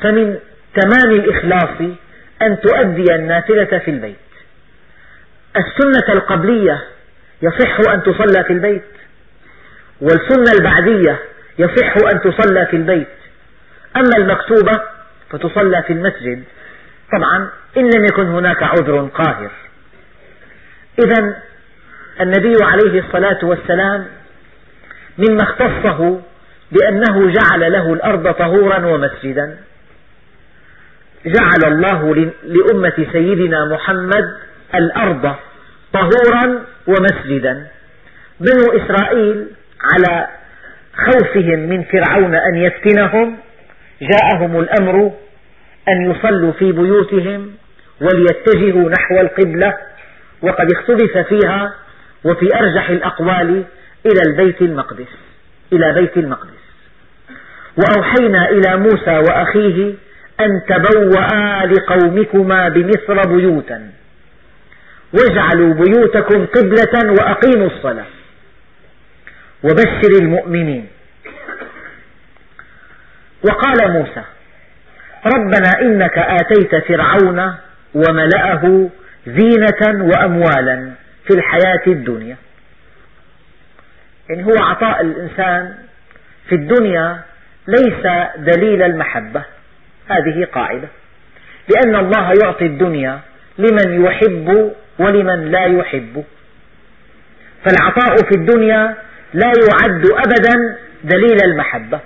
[0.00, 0.38] فمن
[0.74, 1.80] تمام الإخلاص
[2.42, 4.16] أن تؤدي النافلة في البيت.
[5.56, 6.84] السنة القبلية
[7.42, 8.84] يصح أن تصلى في البيت.
[10.00, 11.18] والسنة البعدية
[11.58, 13.08] يصح أن تصلى في البيت.
[13.96, 14.80] أما المكتوبة
[15.30, 16.44] فتصلى في المسجد.
[17.12, 19.50] طبعا إن لم يكن هناك عذر قاهر.
[20.98, 21.42] إذا
[22.20, 24.06] النبي عليه الصلاة والسلام
[25.18, 26.20] مما اختصه
[26.72, 29.56] بأنه جعل له الأرض طهورا ومسجدا.
[31.26, 34.36] جعل الله لأمة سيدنا محمد
[34.74, 35.34] الأرض
[35.92, 37.66] طهورا ومسجدا.
[38.40, 39.46] بنو إسرائيل
[39.80, 40.26] على
[40.94, 43.36] خوفهم من فرعون أن يفتنهم
[44.02, 45.12] جاءهم الأمر
[45.88, 47.52] أن يصلوا في بيوتهم
[48.00, 49.76] وليتجهوا نحو القبلة
[50.42, 51.74] وقد اختلف فيها
[52.24, 53.64] وفي أرجح الأقوال
[54.06, 55.08] إلى البيت المقدس
[55.72, 56.66] إلى بيت المقدس.
[57.76, 59.94] وأوحينا إلى موسى وأخيه
[60.40, 63.90] أن تبوأ لقومكما بمصر بيوتا.
[65.16, 68.06] واجعلوا بيوتكم قبلة وأقيموا الصلاة.
[69.62, 70.88] وبشر المؤمنين.
[73.42, 74.22] وقال موسى
[75.26, 77.54] ربنا إنك آتيت فرعون
[77.94, 78.88] وملأه
[79.26, 80.90] زينة وأموالا
[81.26, 82.36] في الحياة الدنيا.
[84.28, 85.74] يعني هو عطاء الإنسان
[86.48, 87.20] في الدنيا
[87.68, 89.42] ليس دليل المحبة.
[90.08, 90.88] هذه قاعدة.
[91.68, 93.20] لأن الله يعطي الدنيا
[93.58, 96.24] لمن يحب ولمن لا يحب.
[97.64, 98.96] فالعطاء في الدنيا
[99.34, 102.00] لا يعد أبدا دليل المحبة.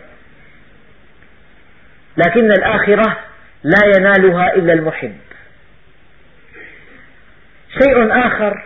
[2.17, 3.17] لكن الآخرة
[3.65, 5.17] لا ينالها إلا المحب.
[7.83, 8.65] شيء آخر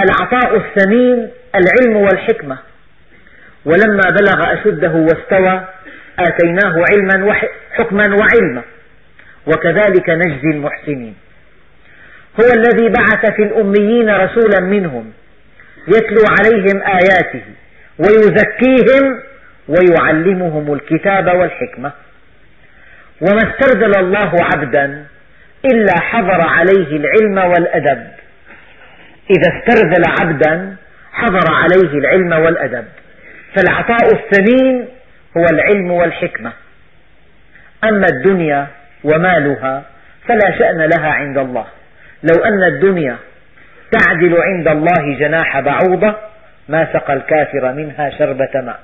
[0.00, 2.58] العطاء الثمين العلم والحكمة.
[3.64, 5.64] ولما بلغ أشده واستوى
[6.18, 8.62] آتيناه علما وحكما وعلما.
[9.46, 11.14] وكذلك نجزي المحسنين.
[12.40, 15.12] هو الذي بعث في الأميين رسولا منهم
[15.88, 17.42] يتلو عليهم آياته
[17.98, 19.20] ويزكيهم
[19.68, 21.92] ويعلمهم الكتاب والحكمة.
[23.20, 25.06] وما استرذل الله عبدا
[25.64, 28.06] إلا حضر عليه العلم والأدب.
[29.30, 30.76] إذا استرذل عبدا
[31.12, 32.84] حضر عليه العلم والأدب.
[33.56, 34.88] فالعطاء الثمين
[35.36, 36.52] هو العلم والحكمة.
[37.84, 38.66] أما الدنيا
[39.04, 39.82] ومالها
[40.28, 41.66] فلا شأن لها عند الله.
[42.22, 43.16] لو أن الدنيا
[43.90, 46.16] تعدل عند الله جناح بعوضة
[46.68, 48.80] ما سقى الكافر منها شربة ماء.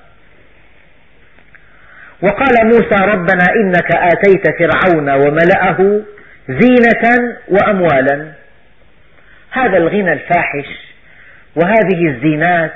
[2.22, 6.00] وقال موسى ربنا إنك آتيت فرعون وملأه
[6.48, 8.32] زينة وأموالا.
[9.50, 10.66] هذا الغنى الفاحش
[11.56, 12.74] وهذه الزينات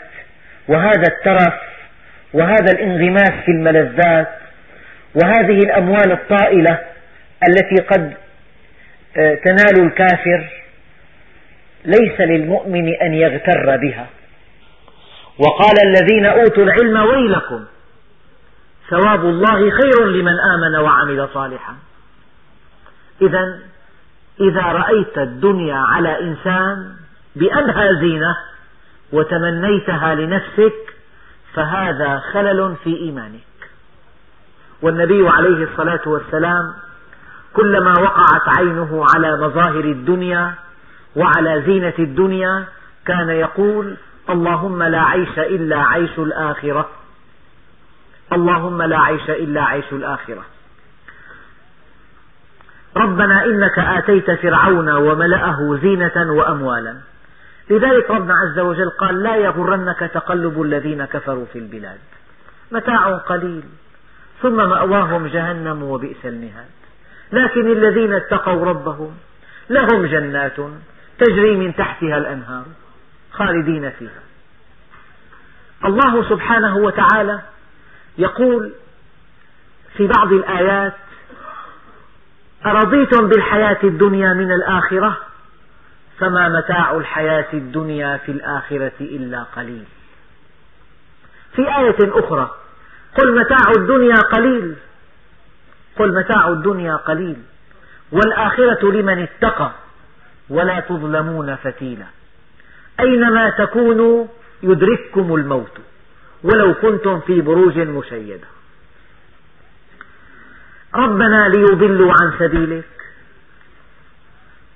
[0.68, 1.54] وهذا الترف
[2.32, 4.28] وهذا الانغماس في الملذات
[5.14, 6.78] وهذه الأموال الطائلة
[7.48, 8.12] التي قد
[9.14, 10.48] تنال الكافر
[11.84, 14.06] ليس للمؤمن أن يغتر بها.
[15.38, 17.64] وقال الذين أوتوا العلم ويلكم
[18.90, 21.74] ثواب الله خير لمن آمن وعمل صالحا.
[23.22, 23.58] إذا
[24.40, 26.92] إذا رأيت الدنيا على إنسان
[27.36, 28.36] بأنها زينة
[29.12, 30.94] وتمنيتها لنفسك
[31.54, 33.40] فهذا خلل في إيمانك.
[34.82, 36.74] والنبي عليه الصلاة والسلام
[37.52, 40.54] كلما وقعت عينه على مظاهر الدنيا
[41.16, 42.64] وعلى زينة الدنيا
[43.06, 43.96] كان يقول
[44.30, 46.88] اللهم لا عيش إلا عيش الآخرة.
[48.32, 50.44] اللهم لا عيش إلا عيش الآخرة.
[52.96, 56.96] ربنا إنك آتيت فرعون وملأه زينة وأموالا.
[57.70, 61.98] لذلك ربنا عز وجل قال لا يغرنك تقلب الذين كفروا في البلاد.
[62.72, 63.62] متاع قليل.
[64.42, 66.77] ثم مأواهم جهنم وبئس المهاد.
[67.32, 69.16] لكن الذين اتقوا ربهم
[69.70, 70.56] لهم جنات
[71.18, 72.64] تجري من تحتها الأنهار
[73.32, 74.22] خالدين فيها.
[75.84, 77.40] الله سبحانه وتعالى
[78.18, 78.72] يقول
[79.96, 80.94] في بعض الآيات
[82.66, 85.16] أرضيتم بالحياة الدنيا من الآخرة؟
[86.18, 89.84] فما متاع الحياة الدنيا في الآخرة إلا قليل.
[91.56, 92.50] في آية أخرى
[93.18, 94.76] قل متاع الدنيا قليل
[95.98, 97.36] قل متاع الدنيا قليل
[98.12, 99.70] والآخرة لمن اتقى
[100.50, 102.06] ولا تظلمون فتيلا.
[103.00, 104.26] أينما تكونوا
[104.62, 105.78] يدرككم الموت
[106.42, 108.46] ولو كنتم في بروج مشيدة.
[110.94, 112.84] ربنا ليضلوا عن سبيلك.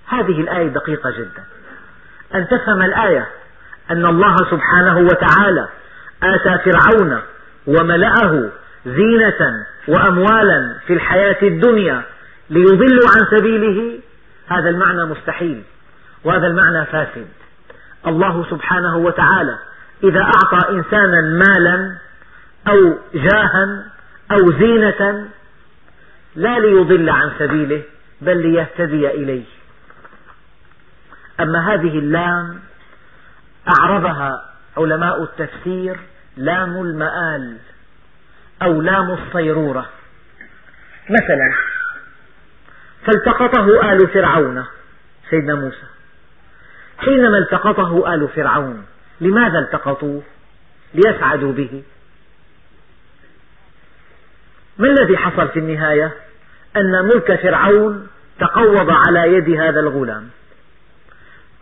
[0.07, 1.45] هذه الآية دقيقة جدا.
[2.35, 3.29] أن تفهم الآية
[3.91, 5.69] أن الله سبحانه وتعالى
[6.23, 7.23] آتى فرعون
[7.67, 8.51] وملأه
[8.87, 12.03] زينة وأموالا في الحياة الدنيا
[12.51, 13.99] ليضلوا عن سبيله
[14.49, 15.63] هذا المعنى مستحيل
[16.25, 17.29] وهذا المعنى فاسد.
[18.07, 19.59] الله سبحانه وتعالى
[20.05, 21.97] إذا أعطى إنسانا مالا
[22.69, 23.85] أو جاها
[24.31, 25.29] أو زينة
[26.37, 27.83] لا ليضل عن سبيله
[28.21, 29.45] بل ليهتدي إليه.
[31.41, 32.61] أما هذه اللام
[33.79, 35.97] أعربها علماء التفسير
[36.37, 37.57] لام المآل.
[38.65, 39.89] أو لام الصيرورة.
[41.11, 41.55] مثلا
[43.07, 44.65] فالتقطه آل فرعون
[45.31, 45.87] سيدنا موسى.
[46.99, 48.85] حينما التقطه آل فرعون
[49.21, 50.23] لماذا التقطوه؟
[50.95, 51.83] ليسعدوا به.
[54.79, 56.13] ما الذي حصل في النهاية؟
[56.77, 58.09] أن ملك فرعون
[58.41, 60.29] تقوض على يد هذا الغلام.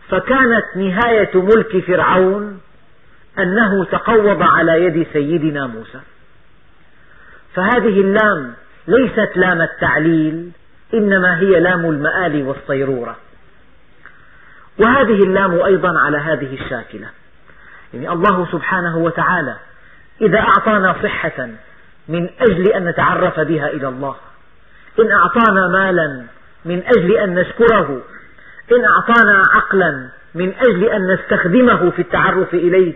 [0.09, 2.61] فكانت نهاية ملك فرعون
[3.39, 5.99] أنه تقوض على يد سيدنا موسى.
[7.55, 8.53] فهذه اللام
[8.87, 10.51] ليست لام التعليل
[10.93, 13.15] إنما هي لام المآل والصيرورة.
[14.77, 17.07] وهذه اللام أيضا على هذه الشاكلة.
[17.93, 19.55] يعني الله سبحانه وتعالى
[20.21, 21.49] إذا أعطانا صحة
[22.07, 24.15] من أجل أن نتعرف بها إلى الله
[24.99, 26.23] إن أعطانا مالا
[26.65, 28.01] من أجل أن نشكره
[28.71, 32.93] إن أعطانا عقلا من أجل أن نستخدمه في التعرف إليه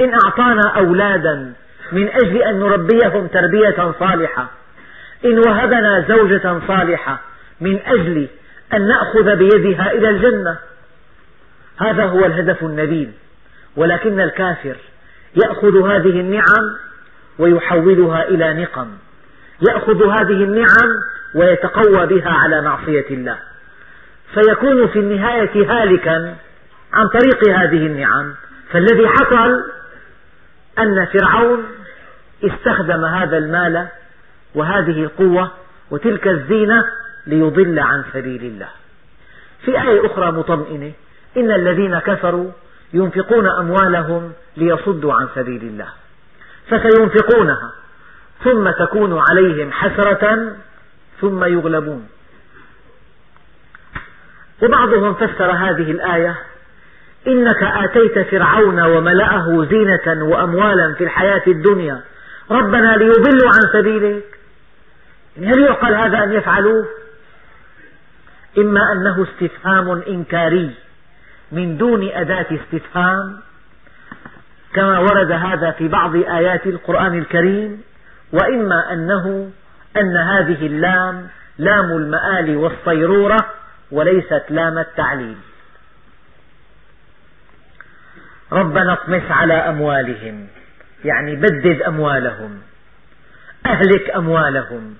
[0.00, 1.52] إن أعطانا أولادا
[1.92, 4.50] من أجل أن نربيهم تربية صالحة.
[5.24, 7.20] إن وهبنا زوجة صالحة
[7.60, 8.28] من أجل
[8.74, 10.56] أن نأخذ بيدها إلى الجنة.
[11.78, 13.12] هذا هو الهدف النبيل.
[13.76, 14.76] ولكن الكافر
[15.44, 16.76] يأخذ هذه النعم
[17.38, 18.88] ويحولها إلى نقم.
[19.68, 20.90] يأخذ هذه النعم
[21.34, 23.38] ويتقوى بها على معصية الله.
[24.34, 26.36] فيكون في النهاية هالكا
[26.92, 28.34] عن طريق هذه النعم.
[28.72, 29.77] فالذي حصل
[30.82, 31.64] أن فرعون
[32.44, 33.88] استخدم هذا المال
[34.54, 35.50] وهذه القوة
[35.90, 36.84] وتلك الزينة
[37.26, 38.68] ليضل عن سبيل الله.
[39.64, 40.92] في آية أخرى مطمئنة
[41.36, 42.50] إن الذين كفروا
[42.92, 45.88] ينفقون أموالهم ليصدوا عن سبيل الله.
[46.70, 47.72] فسينفقونها
[48.44, 50.56] ثم تكون عليهم حسرة
[51.20, 52.08] ثم يغلبون.
[54.62, 56.36] وبعضهم فسر هذه الآية
[57.26, 62.00] إنك آتيت فرعون وملأه زينة وأموالا في الحياة الدنيا.
[62.50, 64.38] ربنا ليضلوا عن سبيلك.
[65.38, 66.86] هل يعقل هذا أن يفعلوه؟
[68.58, 70.70] إما أنه استفهام إنكاري
[71.52, 73.40] من دون أداة استفهام
[74.74, 77.82] كما ورد هذا في بعض آيات القرآن الكريم
[78.32, 79.50] وإما أنه
[79.96, 81.28] أن هذه اللام
[81.58, 83.36] لام المآل والصيرورة
[83.90, 85.36] وليست لام التعليل.
[88.52, 90.46] ربنا اطمس على أموالهم.
[91.04, 92.60] يعني بدد أموالهم.
[93.66, 94.96] أهلك أموالهم.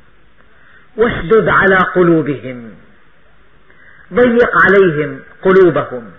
[0.97, 2.75] واشدد على قلوبهم.
[4.15, 6.11] ضيق عليهم قلوبهم.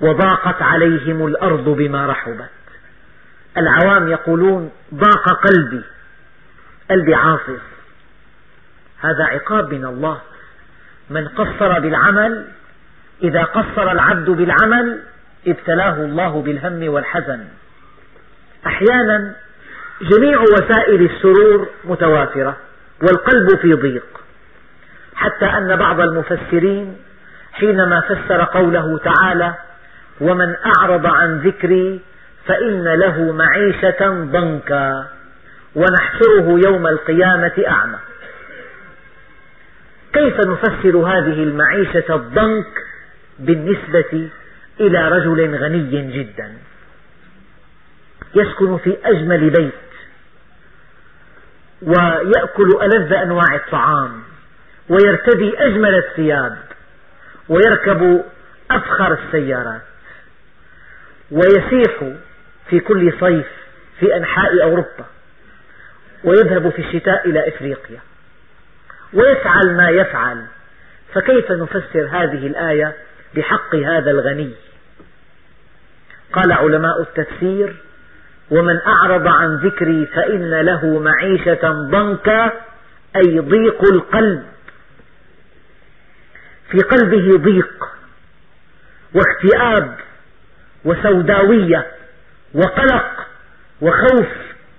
[0.00, 2.50] وضاقت عليهم الأرض بما رحبت.
[3.56, 5.82] العوام يقولون ضاق قلبي.
[6.90, 7.60] قلبي عاصف.
[9.00, 10.20] هذا عقاب من الله.
[11.10, 12.48] من قصر بالعمل
[13.22, 15.02] إذا قصر العبد بالعمل
[15.46, 17.44] ابتلاه الله بالهم والحزن.
[18.66, 19.34] أحيانا
[20.02, 22.56] جميع وسائل السرور متوافرة
[23.02, 24.06] والقلب في ضيق
[25.14, 26.96] حتى أن بعض المفسرين
[27.52, 29.54] حينما فسر قوله تعالى
[30.20, 32.00] ومن أعرض عن ذكري
[32.46, 35.06] فإن له معيشة ضنكا
[35.74, 37.98] ونحشره يوم القيامة أعمى.
[40.12, 42.66] كيف نفسر هذه المعيشة الضنك
[43.38, 44.28] بالنسبة
[44.80, 46.52] إلى رجل غني جدا
[48.34, 49.72] يسكن في أجمل بيت
[51.82, 54.22] ويأكل ألذ أنواع الطعام
[54.88, 56.58] ويرتدي أجمل الثياب
[57.48, 58.24] ويركب
[58.70, 59.82] أفخر السيارات
[61.30, 62.12] ويسيح
[62.70, 63.46] في كل صيف
[64.00, 65.06] في أنحاء أوروبا
[66.24, 68.00] ويذهب في الشتاء إلى إفريقيا
[69.12, 70.44] ويفعل ما يفعل
[71.14, 72.96] فكيف نفسر هذه الآية
[73.34, 74.52] بحق هذا الغني؟
[76.32, 77.76] قال علماء التفسير
[78.50, 82.52] ومن أعرض عن ذكري فإن له معيشة ضنكا
[83.16, 84.42] أي ضيق القلب.
[86.70, 87.88] في قلبه ضيق
[89.14, 89.94] واكتئاب
[90.84, 91.86] وسوداوية
[92.54, 93.26] وقلق
[93.80, 94.28] وخوف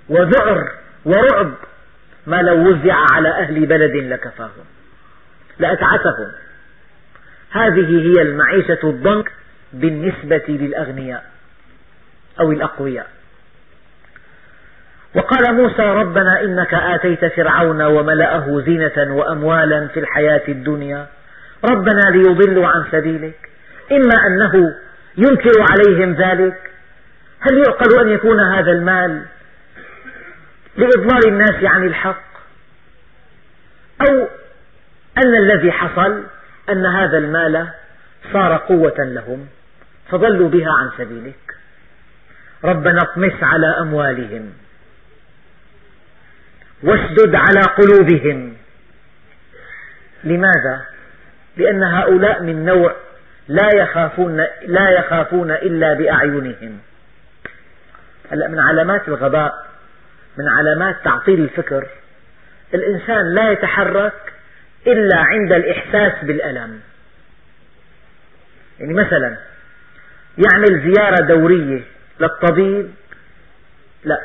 [0.09, 0.71] وذعر
[1.05, 1.53] ورعب.
[2.27, 4.65] ما لو وزع على أهل بلد لكفاهم
[5.59, 6.31] لأتعسهم
[7.51, 9.31] هذه هي المعيشة الضنك
[9.73, 11.36] بالنسبة للأغنياء.
[12.39, 13.07] أو الأقوياء.
[15.15, 21.07] وقال موسى ربنا إنك آتيت فرعون وملأه زينة وأموالا في الحياة الدنيا.
[21.71, 23.49] ربنا ليضلوا عن سبيلك.
[23.91, 24.75] إما أنه
[25.17, 26.71] ينكر عليهم ذلك.
[27.39, 29.25] هل يعقل أن يكون هذا المال
[30.77, 32.27] لإضلال الناس عن الحق؟
[34.09, 34.27] أو
[35.17, 36.23] أن الذي حصل
[36.69, 37.67] أن هذا المال
[38.33, 39.47] صار قوة لهم
[40.09, 41.56] فضلوا بها عن سبيلك.
[42.63, 44.53] ربنا اطمس على أموالهم.
[46.83, 48.57] واشدد على قلوبهم.
[50.23, 50.85] لماذا؟
[51.57, 52.95] لأن هؤلاء من نوع
[53.47, 56.79] لا يخافون, لا يخافون إلا بأعينهم.
[58.31, 59.67] هلأ من علامات الغباء
[60.37, 61.87] من علامات تعطيل الفكر
[62.73, 64.33] الإنسان لا يتحرك
[64.87, 66.79] إلا عند الإحساس بالألم.
[68.79, 69.37] يعني مثلا
[70.37, 72.91] يعمل زيارة دورية للطبيب
[74.03, 74.21] لا.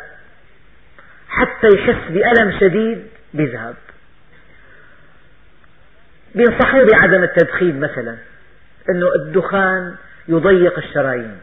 [1.29, 3.75] حتى يحس بألم شديد بيذهب.
[6.35, 8.17] بينصحوه بعدم التدخين مثلا
[8.91, 9.95] أنه الدخان
[10.29, 11.41] يضيق الشرايين.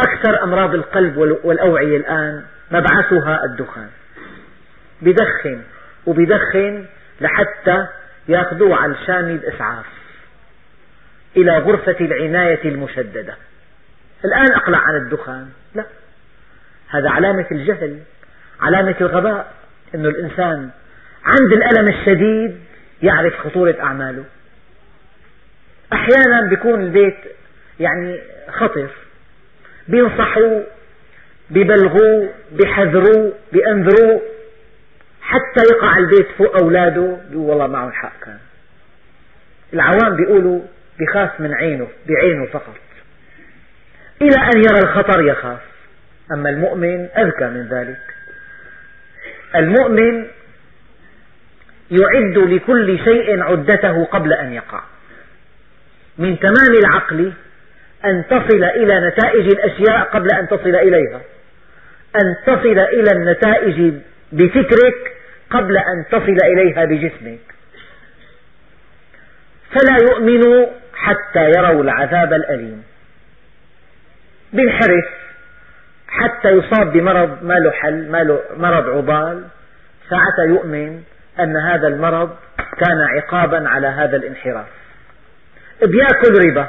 [0.00, 3.88] أكثر أمراض القلب والأوعية الآن مبعثها الدخان.
[5.02, 5.62] بدخن
[6.06, 6.86] وبدخن
[7.20, 7.86] لحتى
[8.28, 9.86] يأخذوه على الشامي الإسعاف
[11.36, 13.34] إلى غرفة العناية المشددة.
[14.26, 15.48] الآن أقلع عن الدخان.
[15.74, 15.84] لا.
[16.88, 18.00] هذا علامة الجهل
[18.60, 19.52] علامة الغباء
[19.94, 20.70] أن الإنسان
[21.24, 22.60] عند الألم الشديد
[23.02, 24.24] يعرف خطورة أعماله.
[25.92, 27.16] أحيانا بيكون البيت
[27.80, 28.20] يعني
[28.50, 28.88] خطر.
[29.88, 30.62] بينصحوا
[31.50, 34.20] ببلغوا بحذروا بأنذروا
[35.20, 38.38] حتى يقع البيت فوق أولاده بيقول والله معه الحق كان.
[39.74, 40.60] العوام بيقولوا
[41.00, 42.76] بخاف من عينه بعينه فقط.
[44.22, 45.58] إلى أن يرى الخطر يخاف.
[46.32, 48.00] أما المؤمن أذكى من ذلك.
[49.54, 50.26] المؤمن
[51.90, 54.80] يعد لكل شيء عدته قبل أن يقع.
[56.18, 57.32] من تمام العقل
[58.04, 61.20] أن تصل إلى نتائج الأشياء قبل أن تصل إليها.
[62.16, 63.94] أن تصل إلى النتائج
[64.32, 65.16] بفكرك
[65.50, 67.38] قبل أن تصل إليها بجسمك.
[69.70, 72.82] فلا يؤمنوا حتى يروا العذاب الأليم.
[74.52, 75.04] بينحرف
[76.08, 79.44] حتى يصاب بمرض ما له حل ما له مرض عضال
[80.10, 81.02] ساعتها يؤمن
[81.40, 82.36] أن هذا المرض
[82.78, 84.66] كان عقابا على هذا الانحراف.
[85.82, 86.66] بيأكل ربا.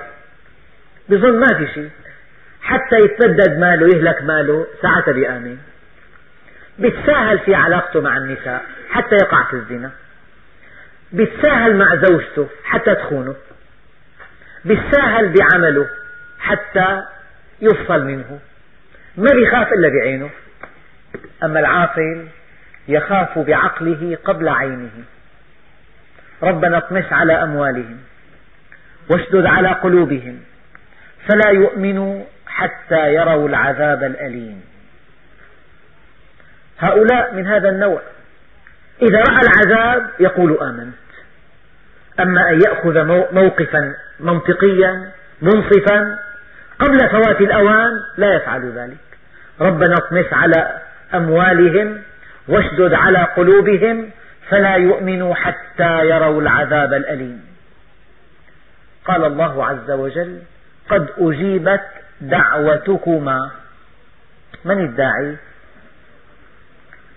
[1.10, 1.90] بظن ما في شيء.
[2.62, 5.58] حتى يتبدد ماله يهلك ماله ساعتها بيآمن.
[6.80, 9.92] بيتساهل في علاقته مع النساء حتى يقع في الزنا.
[11.12, 13.36] بيتساهل مع زوجته حتى تخونه.
[14.66, 15.88] بيتساهل بعمله
[16.40, 17.04] حتى
[17.62, 18.40] يفصل منه.
[19.18, 20.30] ما بيخاف إلا بعينه.
[21.44, 22.28] أما العاقل
[22.88, 25.04] يخاف بعقله قبل عينه.
[26.44, 27.98] ربنا اطمس على أموالهم
[29.10, 30.40] واشدد على قلوبهم
[31.28, 34.62] فلا يؤمنوا حتى يروا العذاب الأليم.
[36.80, 38.02] هؤلاء من هذا النوع.
[39.02, 40.94] إذا رأى العذاب يقول آمنت.
[42.20, 46.20] أما أن يأخذ موقفا منطقيا منصفا
[46.80, 48.98] قبل فوات الأوان لا يفعل ذلك.
[49.62, 50.82] ربنا اطمس على
[51.14, 52.02] أموالهم
[52.48, 54.10] واشدد على قلوبهم
[54.50, 57.46] فلا يؤمنوا حتى يروا العذاب الأليم.
[59.06, 60.40] قال الله عز وجل
[60.90, 61.84] قد أجيبت
[62.22, 63.52] دعوتكما.
[64.66, 65.36] من الداعي؟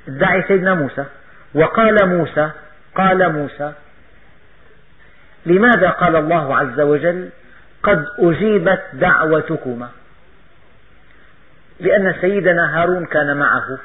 [0.08, 1.04] الداعي سيدنا موسى.
[1.54, 2.50] وقال موسى
[2.94, 3.72] قال موسى
[5.46, 7.28] لماذا قال الله عز وجل
[7.82, 9.88] قد أجيبت دعوتكما.
[11.80, 13.78] لأن سيدنا هارون كان معه.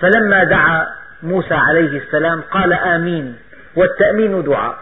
[0.00, 0.86] فلما دعا
[1.22, 3.38] موسى عليه السلام قال آمين
[3.76, 4.78] والتأمين دعاء.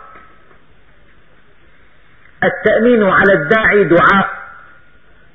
[2.45, 4.31] التأمين على الداعي دعاء.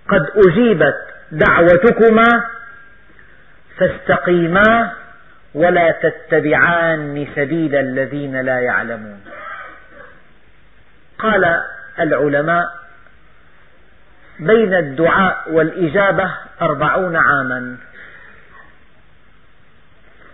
[0.10, 0.98] قد أجيبت
[1.32, 2.44] دعوتكما
[3.78, 4.92] فاستقيما
[5.54, 9.22] ولا تتبعان سبيل الذين لا يعلمون.
[11.20, 11.62] قال
[12.00, 12.81] العلماء
[14.42, 16.32] بين الدعاء والإجابة
[16.62, 17.78] أربعون عاما.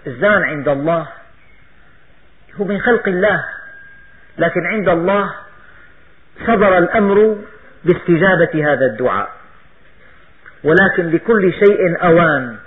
[0.08, 1.08] الزمن عند الله.
[2.56, 3.46] هو من خلق الله.
[4.38, 5.34] لكن عند الله
[6.48, 7.38] صدر الأمر
[7.84, 9.32] باستجابة هذا الدعاء.
[10.64, 12.58] ولكن لكل شيء أوان.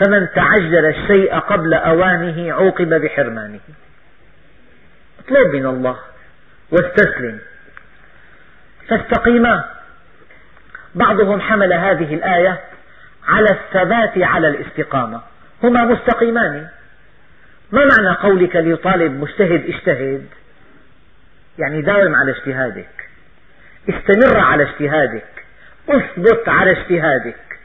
[0.00, 3.60] فمن تعجل الشيء قبل أوانه عوقب بحرمانه.
[5.18, 5.98] اطلب من الله
[6.70, 7.38] واستسلم.
[8.88, 9.75] فاستقيما.
[10.96, 12.60] بعضهم حمل هذه الآية
[13.28, 15.20] على الثبات على الاستقامة.
[15.62, 16.68] هما مستقيمان.
[17.72, 20.26] ما معنى قولك لطالب مجتهد اجتهد؟
[21.58, 23.08] يعني داوم على اجتهادك.
[23.88, 25.44] استمر على اجتهادك.
[25.88, 27.58] اثبت على اجتهادك.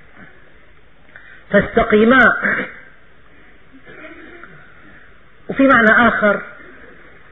[1.52, 2.20] فاستقيما.
[5.50, 6.42] وفي معنى آخر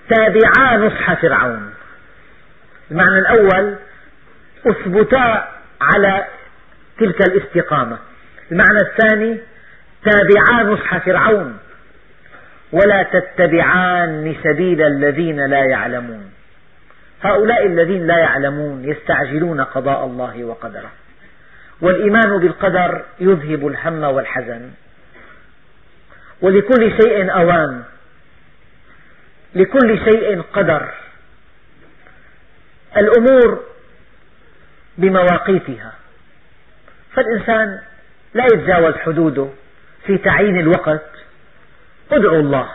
[0.10, 1.74] تابعا نصح فرعون.
[2.92, 3.76] المعنى الأول
[4.66, 6.26] اثبتا على
[7.00, 7.98] تلك الاستقامة.
[8.52, 9.40] المعنى الثاني
[10.04, 11.58] تابعا نصح فرعون
[12.72, 16.32] ولا تتبعان سبيل الذين لا يعلمون.
[17.24, 20.92] هؤلاء الذين لا يعلمون يستعجلون قضاء الله وقدره.
[21.82, 24.72] والإيمان بالقدر يذهب الهم والحزن.
[26.42, 27.84] ولكل شيء أوان.
[29.56, 30.90] لكل شيء قدر.
[32.98, 33.64] الأمور
[35.00, 35.94] بمواقيتها.
[37.14, 37.80] فالإنسان
[38.34, 39.48] لا يتجاوز حدوده
[40.06, 41.02] في تعيين الوقت.
[42.12, 42.70] ادعوا الله.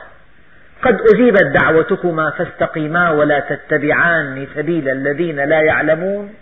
[0.82, 6.34] قد أجيبت دعوتكما فاستقيما ولا تتبعان سبيل الذين لا يعلمون.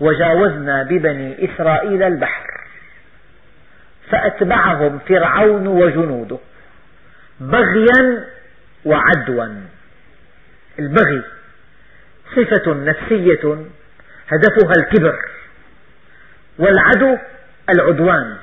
[0.00, 2.46] وجاوزنا ببني إسرائيل البحر.
[4.10, 6.38] فأتبعهم فرعون وجنوده.
[7.40, 8.24] بغيا
[8.84, 9.46] وعدوا.
[10.78, 11.22] البغي
[12.36, 13.56] صفة نفسية
[14.30, 15.18] هدفها الكبر
[16.58, 17.18] والعدو
[17.70, 18.36] العدوان.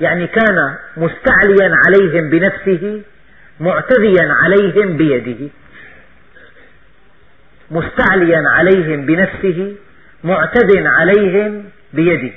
[0.00, 3.02] يعني كان مستعليا عليهم بنفسه
[3.60, 5.48] معتديا عليهم بيده.
[7.70, 9.76] مستعليا عليهم بنفسه
[10.24, 12.34] معتد عليهم بيده.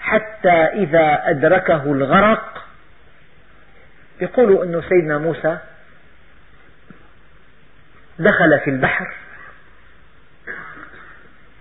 [0.00, 2.64] حتى إذا أدركه الغرق
[4.20, 5.58] يقول أن سيدنا موسى
[8.18, 9.14] دخل في البحر.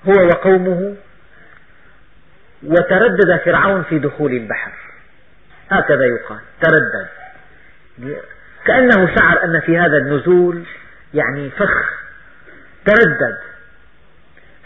[0.07, 0.95] هو وقومه
[2.63, 4.71] وتردد فرعون في دخول البحر.
[5.71, 7.07] هكذا يقال تردد.
[8.65, 10.63] كأنه شعر أن في هذا النزول
[11.13, 12.03] يعني فخ.
[12.85, 13.37] تردد.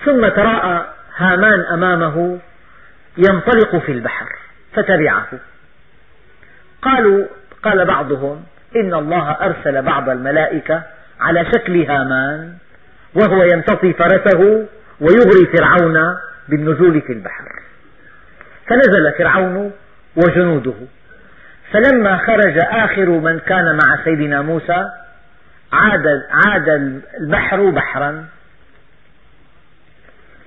[0.06, 2.40] ثم تراءى هامان أمامه
[3.18, 4.28] ينطلق في البحر
[4.74, 5.28] فتبعه.
[6.82, 7.26] قالوا
[7.64, 10.84] قال بعضهم إن الله أرسل بعض الملائكة
[11.20, 12.54] على شكل هامان
[13.16, 14.68] وهو يمتطي فرسه
[15.02, 16.18] ويغري فرعون
[16.48, 17.45] بالنزول في البحر.
[18.68, 19.72] فنزل فرعون
[20.16, 20.74] وجنوده.
[21.72, 24.89] فلما خرج آخر من كان مع سيدنا موسى
[25.74, 26.70] عاد, عاد
[27.20, 28.26] البحر بحرا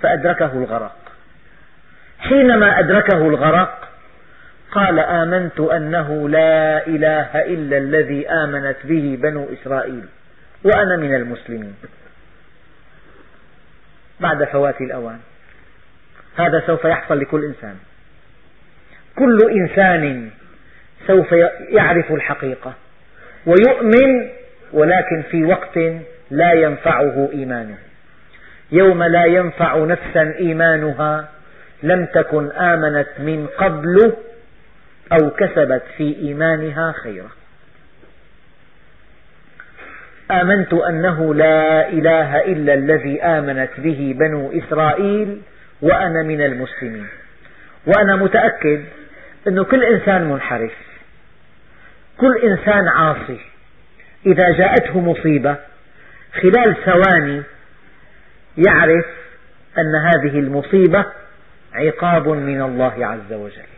[0.02, 0.96] فأدركه الغرق.
[2.18, 3.88] حينما أدركه الغرق
[4.72, 10.04] قال آمنت أنه لا إله إلا الذي آمنت به بنو إسرائيل
[10.64, 11.74] وأنا من المسلمين.
[14.20, 15.18] بعد فوات الأوان.
[16.36, 17.76] هذا سوف يحصل لكل إنسان.
[19.16, 20.30] كل إنسان
[21.06, 21.32] سوف
[21.68, 22.74] يعرف الحقيقة
[23.46, 24.30] ويؤمن
[24.72, 25.78] ولكن في وقت
[26.30, 27.78] لا ينفعه إيمانه.
[28.72, 31.28] يوم لا ينفع نفسا إيمانها
[31.82, 34.12] لم تكن آمنت من قبل
[35.12, 37.30] أو كسبت في إيمانها خيرا.
[40.30, 45.40] آمنت أنه لا إله إلا الذي آمنت به بنو إسرائيل
[45.82, 47.06] وأنا من المسلمين.
[47.86, 48.84] وأنا متأكد
[49.48, 50.72] أن كل إنسان منحرف
[52.16, 53.40] كل إنسان عاصي.
[54.26, 55.56] إذا جاءته مصيبة
[56.42, 57.42] خلال ثواني
[58.58, 59.06] يعرف
[59.78, 61.04] أن هذه المصيبة
[61.74, 63.70] عقاب من الله عز وجل.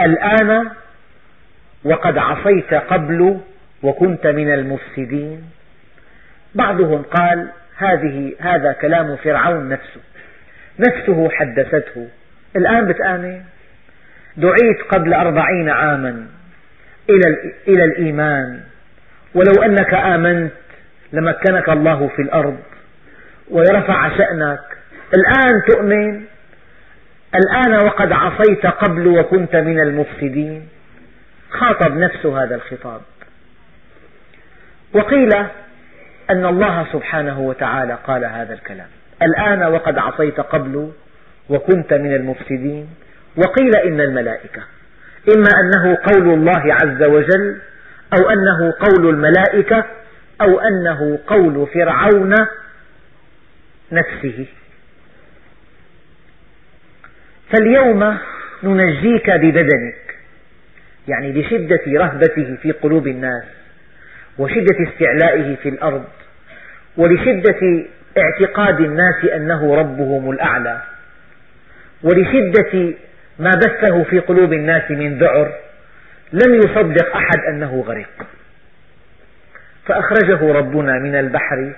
[0.00, 0.70] الآن
[1.84, 3.40] وقد عصيت قبل
[3.82, 5.50] وكنت من المفسدين.
[6.54, 10.00] بعضهم قال هذه هذا كلام فرعون نفسه
[10.78, 12.08] نفسه حدثته.
[12.56, 13.40] الآن بتآمن؟
[14.36, 16.26] دعيت قبل أربعين عاما
[17.10, 18.60] إلى, الإيمان.
[19.34, 20.52] ولو أنك آمنت
[21.12, 22.58] لمكنك الله في الأرض
[23.50, 24.60] ورفع شأنك.
[25.16, 26.24] الآن تؤمن؟
[27.34, 30.68] الآن وقد عصيت قبل وكنت من المفسدين.
[31.50, 33.00] خاطب نفسه هذا الخطاب.
[34.92, 35.30] وقيل
[36.30, 38.86] أن الله سبحانه وتعالى قال هذا الكلام.
[39.22, 40.92] الآن وقد عصيت قبل
[41.48, 42.88] وكنت من المفسدين.
[43.36, 44.62] وقيل إن الملائكة.
[45.36, 47.60] إما أنه قول الله عز وجل
[48.18, 49.84] أو أنه قول الملائكة
[50.40, 52.34] أو أنه قول فرعون
[53.92, 54.46] نفسه.
[57.52, 58.18] فاليوم
[58.62, 60.16] ننجيك ببدنك
[61.08, 63.44] يعني لشدة رهبته في قلوب الناس.
[64.38, 66.04] وشدة استعلائه في الأرض
[66.96, 67.84] ولشدة
[68.18, 70.82] اعتقاد الناس أنه ربهم الأعلى
[72.02, 72.94] ولشدة
[73.38, 75.52] ما بثه في قلوب الناس من ذعر
[76.32, 78.26] لم يصدق أحد أنه غرق
[79.86, 81.72] فأخرجه ربنا من البحر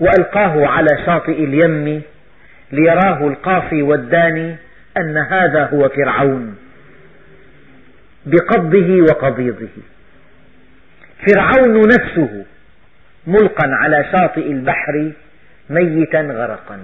[0.00, 2.02] وألقاه على شاطئ اليم
[2.72, 4.56] ليراه القاصي والداني
[4.96, 6.56] أن هذا هو فرعون
[8.26, 9.68] بقبضه وقضيضه
[11.26, 12.44] فرعون نفسه
[13.26, 15.12] ملقا على شاطئ البحر
[15.70, 16.80] ميتا غرقا.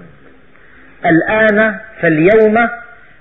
[1.05, 2.69] الآن فاليوم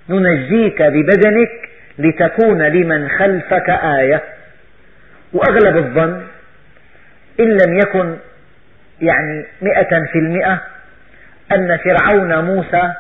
[0.09, 1.69] ننجيك ببدنك
[1.99, 4.23] لتكون لمن خلفك آية.
[5.33, 6.23] وأغلب الظن
[7.41, 8.17] إن لم يكن
[9.01, 10.63] يعني مئة في المئة
[11.53, 12.93] أن فرعون موسى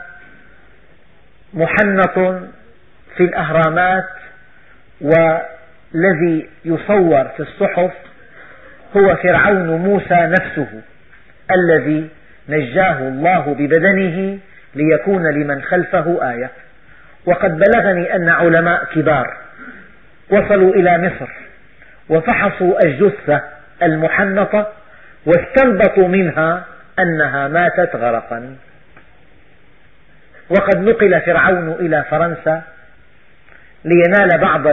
[1.54, 2.18] محنط
[3.16, 4.08] في الأهرامات
[5.00, 7.92] والذي يصور في الصحف
[8.96, 10.68] هو فرعون موسى نفسه
[11.50, 12.08] الذي
[12.48, 14.38] نجاه الله ببدنه
[14.74, 16.50] ليكون لمن خلفه آية.
[17.26, 19.36] وقد بلغني أن علماء كبار
[20.30, 21.30] وصلوا إلى مصر
[22.08, 23.40] وفحصوا الجثة
[23.82, 24.72] المحنطة
[25.26, 26.64] واستنبطوا منها
[26.98, 28.56] أنها ماتت غرقا.
[30.50, 32.62] وقد نقل فرعون إلى فرنسا
[33.84, 34.66] لينال بعض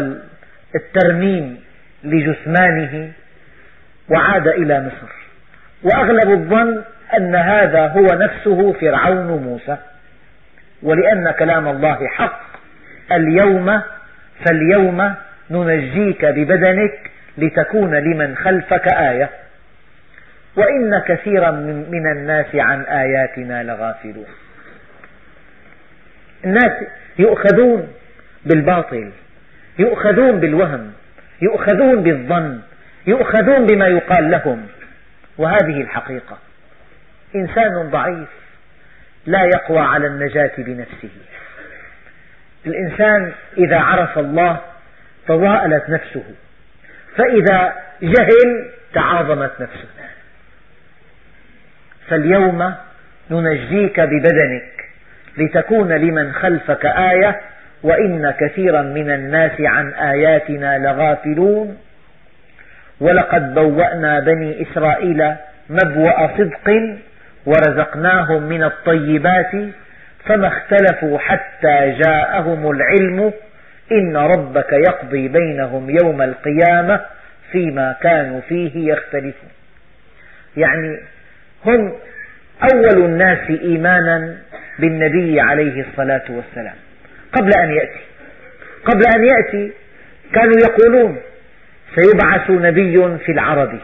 [0.75, 1.59] الترميم
[2.03, 3.11] لجثمانه
[4.09, 5.13] وعاد إلى مصر.
[5.83, 6.83] وأغلب الظن
[7.17, 9.77] أن هذا هو نفسه فرعون موسى.
[10.83, 12.41] ولأن كلام الله حق.
[13.11, 13.81] اليوم
[14.45, 15.13] فاليوم
[15.49, 19.29] ننجيك ببدنك لتكون لمن خلفك آية.
[20.55, 21.51] وإن كثيرا
[21.91, 24.25] من الناس عن آياتنا لغافلون.
[26.45, 26.71] الناس
[27.19, 27.87] يؤخذون
[28.45, 29.11] بالباطل
[29.79, 30.93] يؤخذون بالوهم
[31.41, 32.59] يؤخذون بالظن
[33.07, 34.67] يؤخذون بما يقال لهم.
[35.37, 36.37] وهذه الحقيقة.
[37.35, 38.27] إنسان ضعيف
[39.25, 41.09] لا يقوى على النجاة بنفسه.
[42.65, 44.59] الإنسان إذا عرف الله
[45.27, 46.23] تضاءلت نفسه.
[47.15, 49.87] فإذا جهل تعاظمت نفسه.
[52.07, 52.73] فاليوم
[53.31, 54.89] ننجيك ببدنك
[55.37, 57.41] لتكون لمن خلفك آية
[57.83, 61.77] وإن كثيرا من الناس عن آياتنا لغافلون.
[62.99, 65.35] ولقد بوأنا بني إسرائيل
[65.69, 66.97] مبوأ صدق
[67.45, 69.51] ورزقناهم من الطيبات
[70.25, 73.33] فما اختلفوا حتى جاءهم العلم
[73.91, 77.01] إن ربك يقضي بينهم يوم القيامة
[77.51, 79.49] فيما كانوا فيه يختلفون.
[80.57, 80.99] يعني
[81.65, 81.93] هم
[82.73, 84.37] أول الناس إيمانا
[84.79, 86.75] بالنبي عليه الصلاة والسلام.
[87.33, 87.99] قبل أن يأتي
[88.85, 89.71] قبل أن يأتي
[90.33, 91.17] كانوا يقولون
[91.95, 93.79] سيبعث نبي في العرب.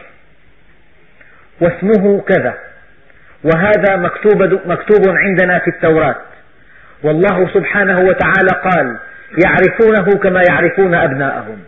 [1.60, 2.54] واسمه كذا.
[3.44, 6.16] وهذا مكتوب, مكتوب عندنا في التوراة.
[7.02, 8.98] والله سبحانه وتعالى قال
[9.44, 11.64] يعرفونه كما يعرفون أبناءهم.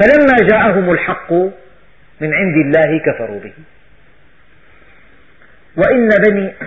[0.00, 1.32] فلما جاءهم الحق
[2.20, 3.52] من عند الله كفروا به.
[5.76, 6.52] وإن بني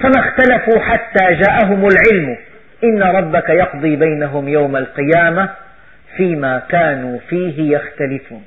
[0.00, 2.36] فما اختلفوا حتى جاءهم العلم.
[2.84, 5.50] إن ربك يقضي بينهم يوم القيامة.
[6.16, 8.42] فيما كانوا فيه يختلفون.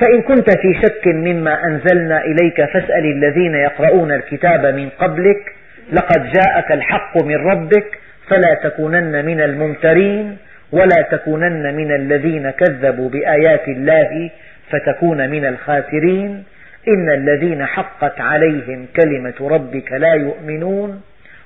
[0.00, 5.52] فإن كنت في شك مما أنزلنا إليك فاسأل الذين يقرؤون الكتاب من قبلك
[5.92, 7.98] لقد جاءك الحق من ربك
[8.28, 10.36] فلا تكونن من الممترين
[10.72, 14.30] ولا تكونن من الذين كذبوا بآيات الله
[14.70, 16.44] فتكون من الخاسرين.
[16.88, 21.00] إن الذين حقت عليهم كلمة ربك لا يؤمنون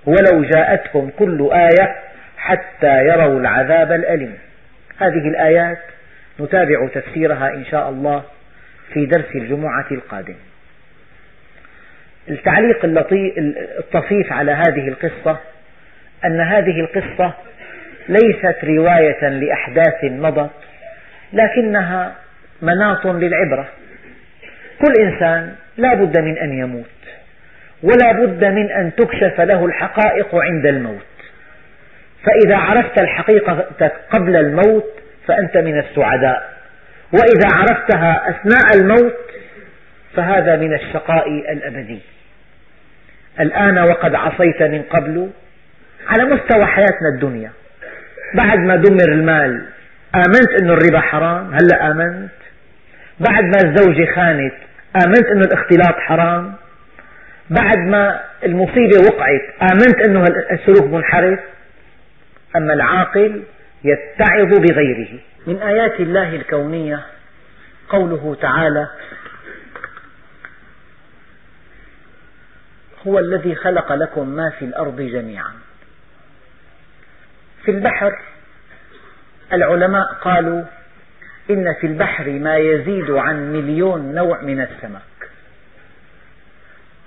[0.06, 1.94] ولو جاءتهم كل آية
[2.36, 4.34] حتى يروا العذاب الأليم.
[4.98, 5.78] هذه الآيات
[6.40, 8.22] نتابع تفسيرها إن شاء الله
[8.92, 10.34] في درس الجمعة القادم.
[12.28, 12.84] التعليق
[13.78, 15.38] الطفيف على هذه القصة
[16.24, 17.34] أن هذه القصة
[18.08, 20.50] ليست رواية لأحداث مضت
[21.32, 22.14] لكنها
[22.62, 23.68] مناط للعبرة.
[24.78, 26.86] كل إنسان لا بد من أن يموت
[27.82, 31.11] ولا بد من أن تكشف له الحقائق عند الموت.
[32.24, 33.66] فإذا عرفت الحقيقة
[34.10, 34.84] قبل الموت
[35.26, 36.52] فأنت من السعداء.
[37.12, 39.16] وإذا عرفتها أثناء الموت
[40.16, 42.00] فهذا من الشقاء الأبدي.
[43.40, 45.30] الآن وقد عصيت من قبل
[46.08, 47.50] على مستوى حياتنا الدنيا.
[48.34, 49.66] بعد ما دمر المال
[50.14, 52.30] آمنت أن الربا حرام؟ هلأ آمنت.
[53.20, 54.54] بعد ما الزوجة خانت
[55.04, 56.52] آمنت أن الاختلاط حرام؟
[57.50, 61.38] بعد ما المصيبة وقعت آمنت أنه السلوك منحرف؟
[62.56, 63.42] أما العاقل
[63.84, 65.18] يتعظ بغيره.
[65.46, 67.06] من آيات الله الكونية
[67.88, 68.88] قوله تعالى
[73.06, 75.52] هو الذي خلق لكم ما في الأرض جميعا.
[77.64, 78.18] في البحر
[79.52, 80.64] العلماء قالوا
[81.50, 85.02] إن في البحر ما يزيد عن مليون نوع من السمك.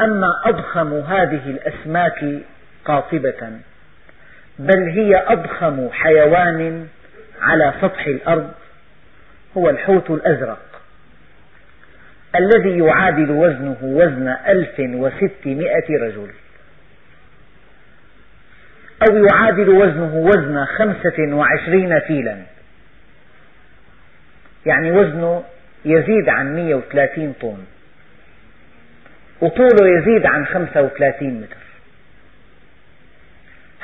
[0.02, 2.26] أما أضخم هذه الأسماك
[2.86, 3.60] قاطبة
[4.60, 6.88] بل هي أضخم حيوان
[7.42, 8.52] على سطح الأرض
[9.58, 10.82] هو الحوت الأزرق
[12.36, 16.30] الذي يعادل وزنه وزن ألف وستمائة رجل
[19.10, 22.38] أو يعادل وزنه وزن خمسة وعشرين فيلا.
[24.66, 25.44] يعني وزنه
[25.86, 27.58] يزيد عن 130 طن.
[29.42, 31.65] وطوله يزيد عن 35 متر.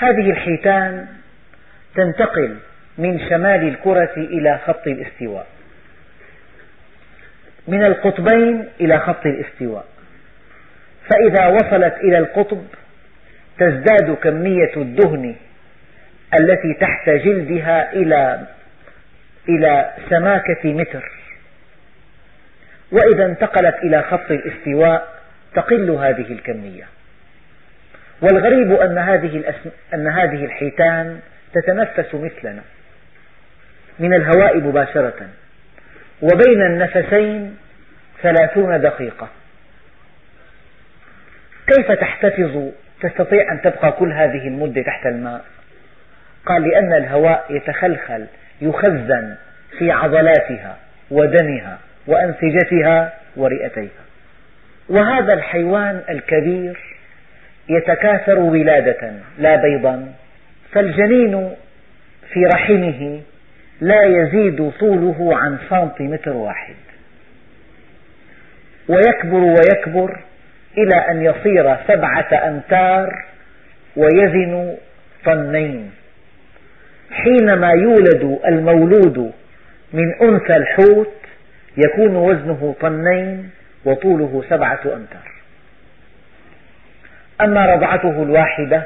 [0.01, 1.07] هذه الحيتان
[1.95, 2.57] تنتقل
[2.97, 5.47] من شمال الكرة إلى خط الاستواء.
[7.67, 9.85] من القطبين إلى خط الاستواء.
[11.09, 12.63] فإذا وصلت إلى القطب
[13.59, 15.35] تزداد كمية الدهن
[16.39, 18.47] التي تحت جلدها إلى
[19.49, 21.11] إلى سماكة متر.
[22.91, 25.21] وإذا انتقلت إلى خط الاستواء
[25.55, 26.83] تقل هذه الكمية.
[28.22, 29.53] والغريب أن هذه,
[29.93, 31.19] أن هذه الحيتان
[31.53, 32.61] تتنفس مثلنا.
[33.99, 35.28] من الهواء مباشرة.
[36.22, 37.57] وبين النفسين
[38.22, 39.30] ثلاثون دقيقة.
[41.67, 42.69] كيف تحتفظ
[43.01, 45.45] تستطيع أن تبقى كل هذه المدة تحت الماء؟
[46.45, 48.26] قال لأن الهواء يتخلخل
[48.61, 49.36] يخزن
[49.78, 50.78] في عضلاتها
[51.11, 54.01] ودمها وأنسجتها ورئتيها.
[54.89, 56.90] وهذا الحيوان الكبير
[57.70, 60.14] يتكاثر ولادة لا بيضا.
[60.72, 61.55] فالجنين
[62.34, 63.22] في رحمه
[63.82, 66.76] لا يزيد طوله عن سنتيمتر واحد.
[68.88, 70.20] ويكبر ويكبر
[70.78, 73.26] إلى أن يصير سبعة أمتار
[73.95, 74.76] ويزن
[75.26, 75.91] طنين.
[77.12, 79.32] حينما يولد المولود
[79.93, 81.14] من أنثى الحوت
[81.78, 83.49] يكون وزنه طنين
[83.86, 85.32] وطوله سبعة أمتار.
[87.43, 88.83] أما رضعته الواحدة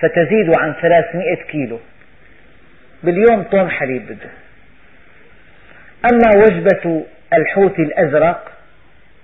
[0.00, 1.80] فتزيد عن ثلاثمئة كيلو.
[3.02, 4.06] باليوم طن حليب.
[4.06, 4.30] بده
[6.12, 8.52] أما وجبة الحوت الأزرق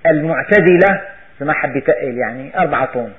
[0.06, 1.00] المعتدلة
[1.40, 3.12] ما حب يتقل يعني أربعة طن.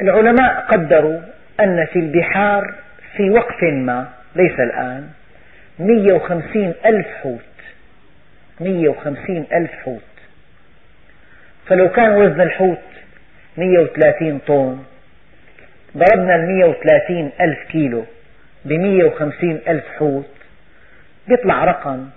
[0.00, 1.20] العلماء قدروا
[1.60, 2.74] أن في البحار
[3.16, 5.08] في وقت ما ليس الآن
[5.78, 7.40] 150 ألف حوت.
[8.60, 10.11] 150 ألف حوت.
[11.66, 12.78] فلو كان وزن الحوت
[13.56, 14.78] 130 طن
[15.96, 18.04] ضربنا ال 130 ألف كيلو
[18.64, 20.30] ب 150 ألف حوت
[21.28, 22.08] بيطلع رقم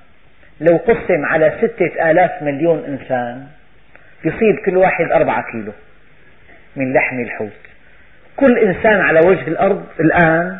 [0.61, 3.47] لو قسم على ستة آلاف مليون إنسان
[4.25, 5.71] يصيب كل واحد أربعة كيلو
[6.75, 7.51] من لحم الحوت.
[8.35, 10.57] كل إنسان على وجه الأرض الآن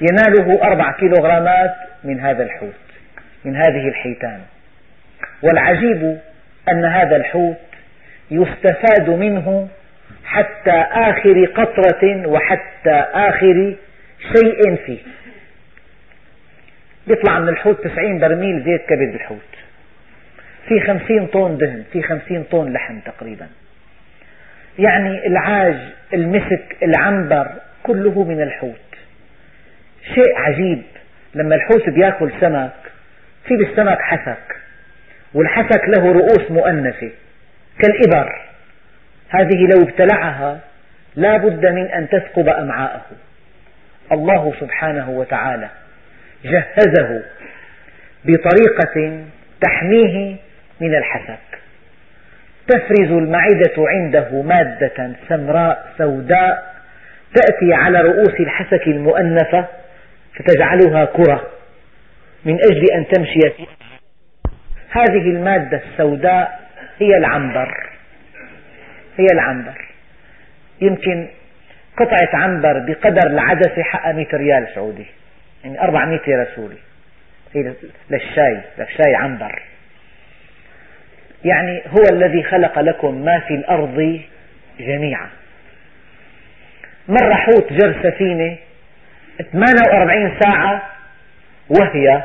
[0.00, 1.74] يناله أربع كيلوغرامات
[2.04, 2.74] من هذا الحوت
[3.44, 4.40] من هذه الحيتان.
[5.42, 6.18] والعجيب
[6.68, 7.65] أن هذا الحوت
[8.30, 9.68] يستفاد منه
[10.24, 13.74] حتى آخر قطرة وحتى آخر
[14.34, 14.98] شيء فيه.
[17.06, 19.38] يطلع من الحوت تسعين برميل زيت كبد الحوت.
[20.68, 23.46] في خمسين طن دهن في خمسين طن لحم تقريبا.
[24.78, 25.76] يعني العاج
[26.14, 27.48] المسك العنبر
[27.82, 28.96] كله من الحوت.
[30.14, 30.82] شيء عجيب.
[31.34, 32.72] لما الحوت بياكل سمك
[33.44, 34.56] في بالسمك حسك
[35.34, 37.10] والحسك له رؤوس مؤنثة.
[37.78, 38.40] كالإبر.
[39.28, 40.60] هذه لو ابتلعها
[41.16, 43.02] لا بد من أن تثقب أمعاءه.
[44.12, 45.68] الله سبحانه وتعالى
[46.44, 47.22] جهزه
[48.24, 49.24] بطريقة
[49.60, 50.36] تحميه
[50.80, 51.58] من الحسك
[52.68, 56.76] تفرز المعدة عنده مادة سمراء سوداء
[57.34, 59.66] تأتي على رؤوس الحسك المؤنثة
[60.34, 61.46] فتجعلها كرة
[62.44, 63.40] من أجل أن تمشي.
[64.90, 66.65] هذه المادة السوداء
[67.00, 67.90] هي العنبر.
[69.18, 69.84] هي العنبر.
[70.80, 71.28] يمكن
[71.96, 75.06] قطعة عنبر بقدر العدسة حقها 100 ريال سعودي.
[75.64, 76.78] يعني 400 ليرة سوري
[77.54, 77.72] هي
[78.10, 79.62] للشاي للشاي عنبر.
[81.44, 84.20] يعني هو الذي خلق لكم ما في الأرض
[84.80, 85.28] جميعا.
[87.08, 88.56] مرة حوت جر سفينة
[89.52, 90.82] 48 ساعة
[91.68, 92.22] وهي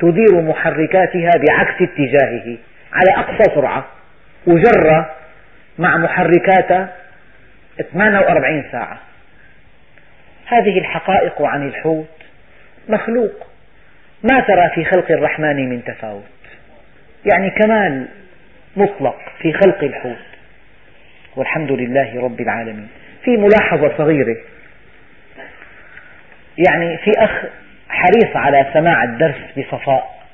[0.00, 2.56] تدير محركاتها بعكس اتجاهه
[2.92, 3.86] على أقصى سرعة.
[4.46, 5.06] وجر
[5.78, 6.92] مع محركاتها
[7.92, 8.98] 48 ساعة.
[10.46, 12.08] هذه الحقائق عن الحوت
[12.88, 13.46] مخلوق.
[14.22, 16.22] ما ترى في خلق الرحمن من تفاوت.
[17.32, 18.08] يعني كمال
[18.76, 20.26] مطلق في خلق الحوت.
[21.36, 22.88] والحمد لله رب العالمين.
[23.24, 24.36] في ملاحظة صغيرة.
[26.68, 27.30] يعني في أخ
[27.88, 30.24] حريص على سماع الدرس بصفاء.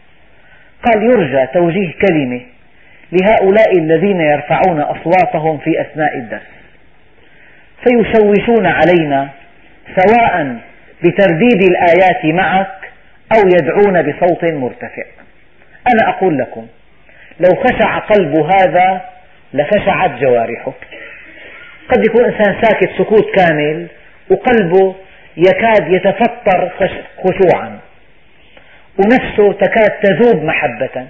[0.84, 2.40] قال يرجى توجيه كلمة
[3.12, 6.40] لهؤلاء الذين يرفعون أصواتهم في أثناء الدرس.
[7.84, 9.28] فيشوشون علينا
[9.96, 10.56] سواء
[11.04, 12.90] بترديد الآيات معك
[13.36, 15.04] أو يدعون بصوت مرتفع.
[15.92, 16.66] أنا أقول لكم
[17.40, 19.00] لو خشع قلب هذا
[19.54, 20.72] لخشعت جوارحه.
[21.88, 23.86] قد يكون إنسان ساكت سكوت كامل
[24.30, 24.94] وقلبه
[25.36, 26.70] يكاد يتفطر
[27.24, 27.78] خشوعا.
[28.98, 31.06] ونفسه تكاد تذوب محبة.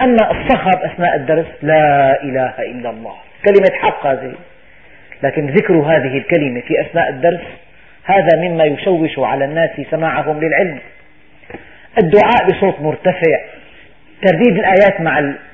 [0.00, 3.14] أما الصخب أثناء الدرس لا إله إلا الله.
[3.44, 4.34] كلمة حق هذه.
[5.22, 7.40] لكن ذكر هذه الكلمة في أثناء الدرس
[8.04, 10.78] هذا مما يشوش على الناس سماعهم للعلم.
[12.02, 13.40] الدعاء بصوت مرتفع
[14.26, 15.00] ترديد الآيات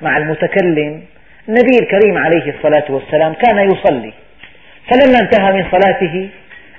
[0.01, 1.01] مع المتكلم.
[1.49, 4.13] النبي الكريم عليه الصلاة والسلام كان يصلي.
[4.91, 6.29] فلما انتهى من صلاته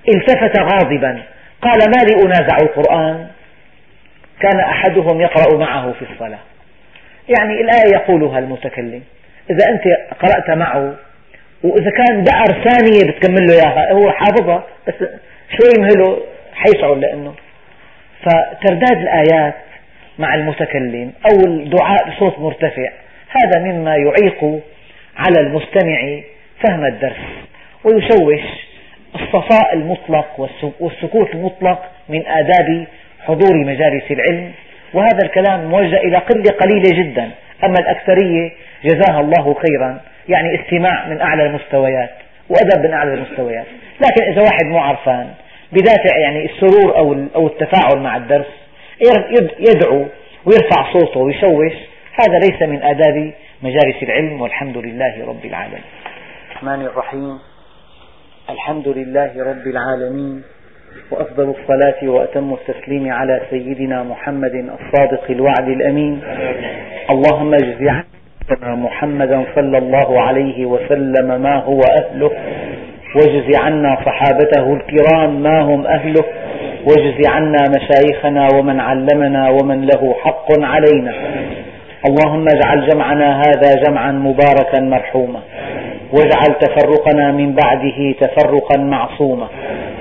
[0.08, 1.22] التفت غاضبا.
[1.62, 3.26] قال ما لي أنازع القرآن؟
[4.40, 6.38] كان أحدهم يقرأ معه في الصلاة.
[7.28, 9.02] يعني الآية يقولها المتكلم.
[9.50, 9.82] إذا أنت
[10.20, 10.94] قرأت معه
[11.64, 14.94] وإذا كان دعر ثانية بتكمل له إياها هو حافظها بس
[15.50, 16.22] شوي مهله
[16.54, 17.34] حيشعر لأنه.
[18.22, 19.54] فترداد الآيات
[20.18, 22.88] مع المتكلم أو الدعاء بصوت مرتفع.
[23.28, 24.60] هذا مما يعيق
[25.16, 26.20] على المستمع
[26.64, 27.16] فهم الدرس
[27.84, 28.42] ويشوش
[29.14, 30.50] الصفاء المطلق
[30.80, 32.86] والسكوت المطلق من آداب
[33.20, 34.52] حضور مجالس العلم.
[34.94, 37.30] وهذا الكلام موجه إلى قلة قليلة جدا.
[37.64, 38.52] أما الأكثرية
[38.84, 42.10] جزاها الله خيرا يعني استماع من أعلى المستويات
[42.48, 43.66] وأدب من أعلى المستويات.
[44.00, 45.30] لكن إذا واحد مو عرفان
[45.72, 46.96] بدافع يعني السرور
[47.36, 48.46] أو التفاعل مع الدرس
[49.58, 50.06] يدعو
[50.44, 51.72] ويرفع صوته ويشوش
[52.20, 53.32] هذا ليس من آداب
[53.62, 55.82] مجالس العلم والحمد لله رب العالمين.
[56.50, 57.38] الرحمن الرحيم.
[58.50, 60.42] الحمد لله رب العالمين.
[61.10, 66.20] وأفضل الصلاة وأتم التسليم على سيدنا محمد الصادق الوعد الأمين.
[67.10, 72.30] اللهم اجز عنا محمدا صلى الله عليه وسلم ما هو أهله
[73.16, 76.24] واجز عنا صحابته الكرام ما هم أهله
[76.88, 81.14] واجز عنا مشايخنا ومن علمنا ومن له حق علينا.
[82.08, 85.40] اللهم اجعل جمعنا هذا جمعا مباركا مرحوما
[86.12, 89.48] واجعل تفرقنا من بعده تفرقا معصوما.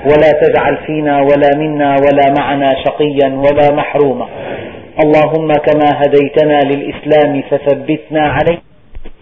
[0.06, 4.28] ولا تجعل فينا ولا منا ولا معنا شقيا ولا محروما.
[5.04, 8.60] اللهم كما هديتنا للإسلام فثبتنا عليه.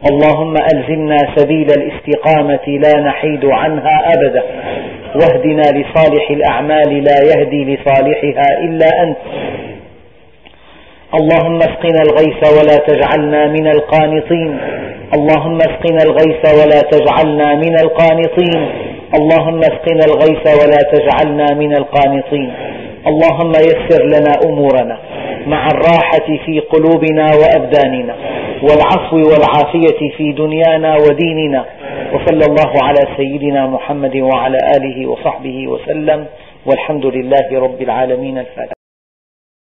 [0.09, 4.43] اللهم ألزمنا سبيل الاستقامة لا نحيد عنها أبدا.
[5.15, 9.17] واهدنا لصالح الأعمال لا يهدي لصالحها إلا أنت.
[11.19, 14.57] اللهم اسقنا الغيث ولا تجعلنا من القانطين.
[15.13, 18.69] اللهم اسقنا الغيث ولا تجعلنا من القانطين.
[19.19, 22.53] اللهم اسقنا الغيث ولا تجعلنا من القانطين.
[23.07, 24.97] اللهم يسر لنا أمورنا
[25.47, 28.15] مع الراحة في قلوبنا وأبداننا
[28.63, 31.65] والعفو والعافية في دنيانا وديننا.
[32.13, 36.25] وصلى الله على سيدنا محمد وعلى آله وصحبه وسلم.
[36.65, 38.37] والحمد لله رب العالمين.
[38.37, 38.80] الفاتح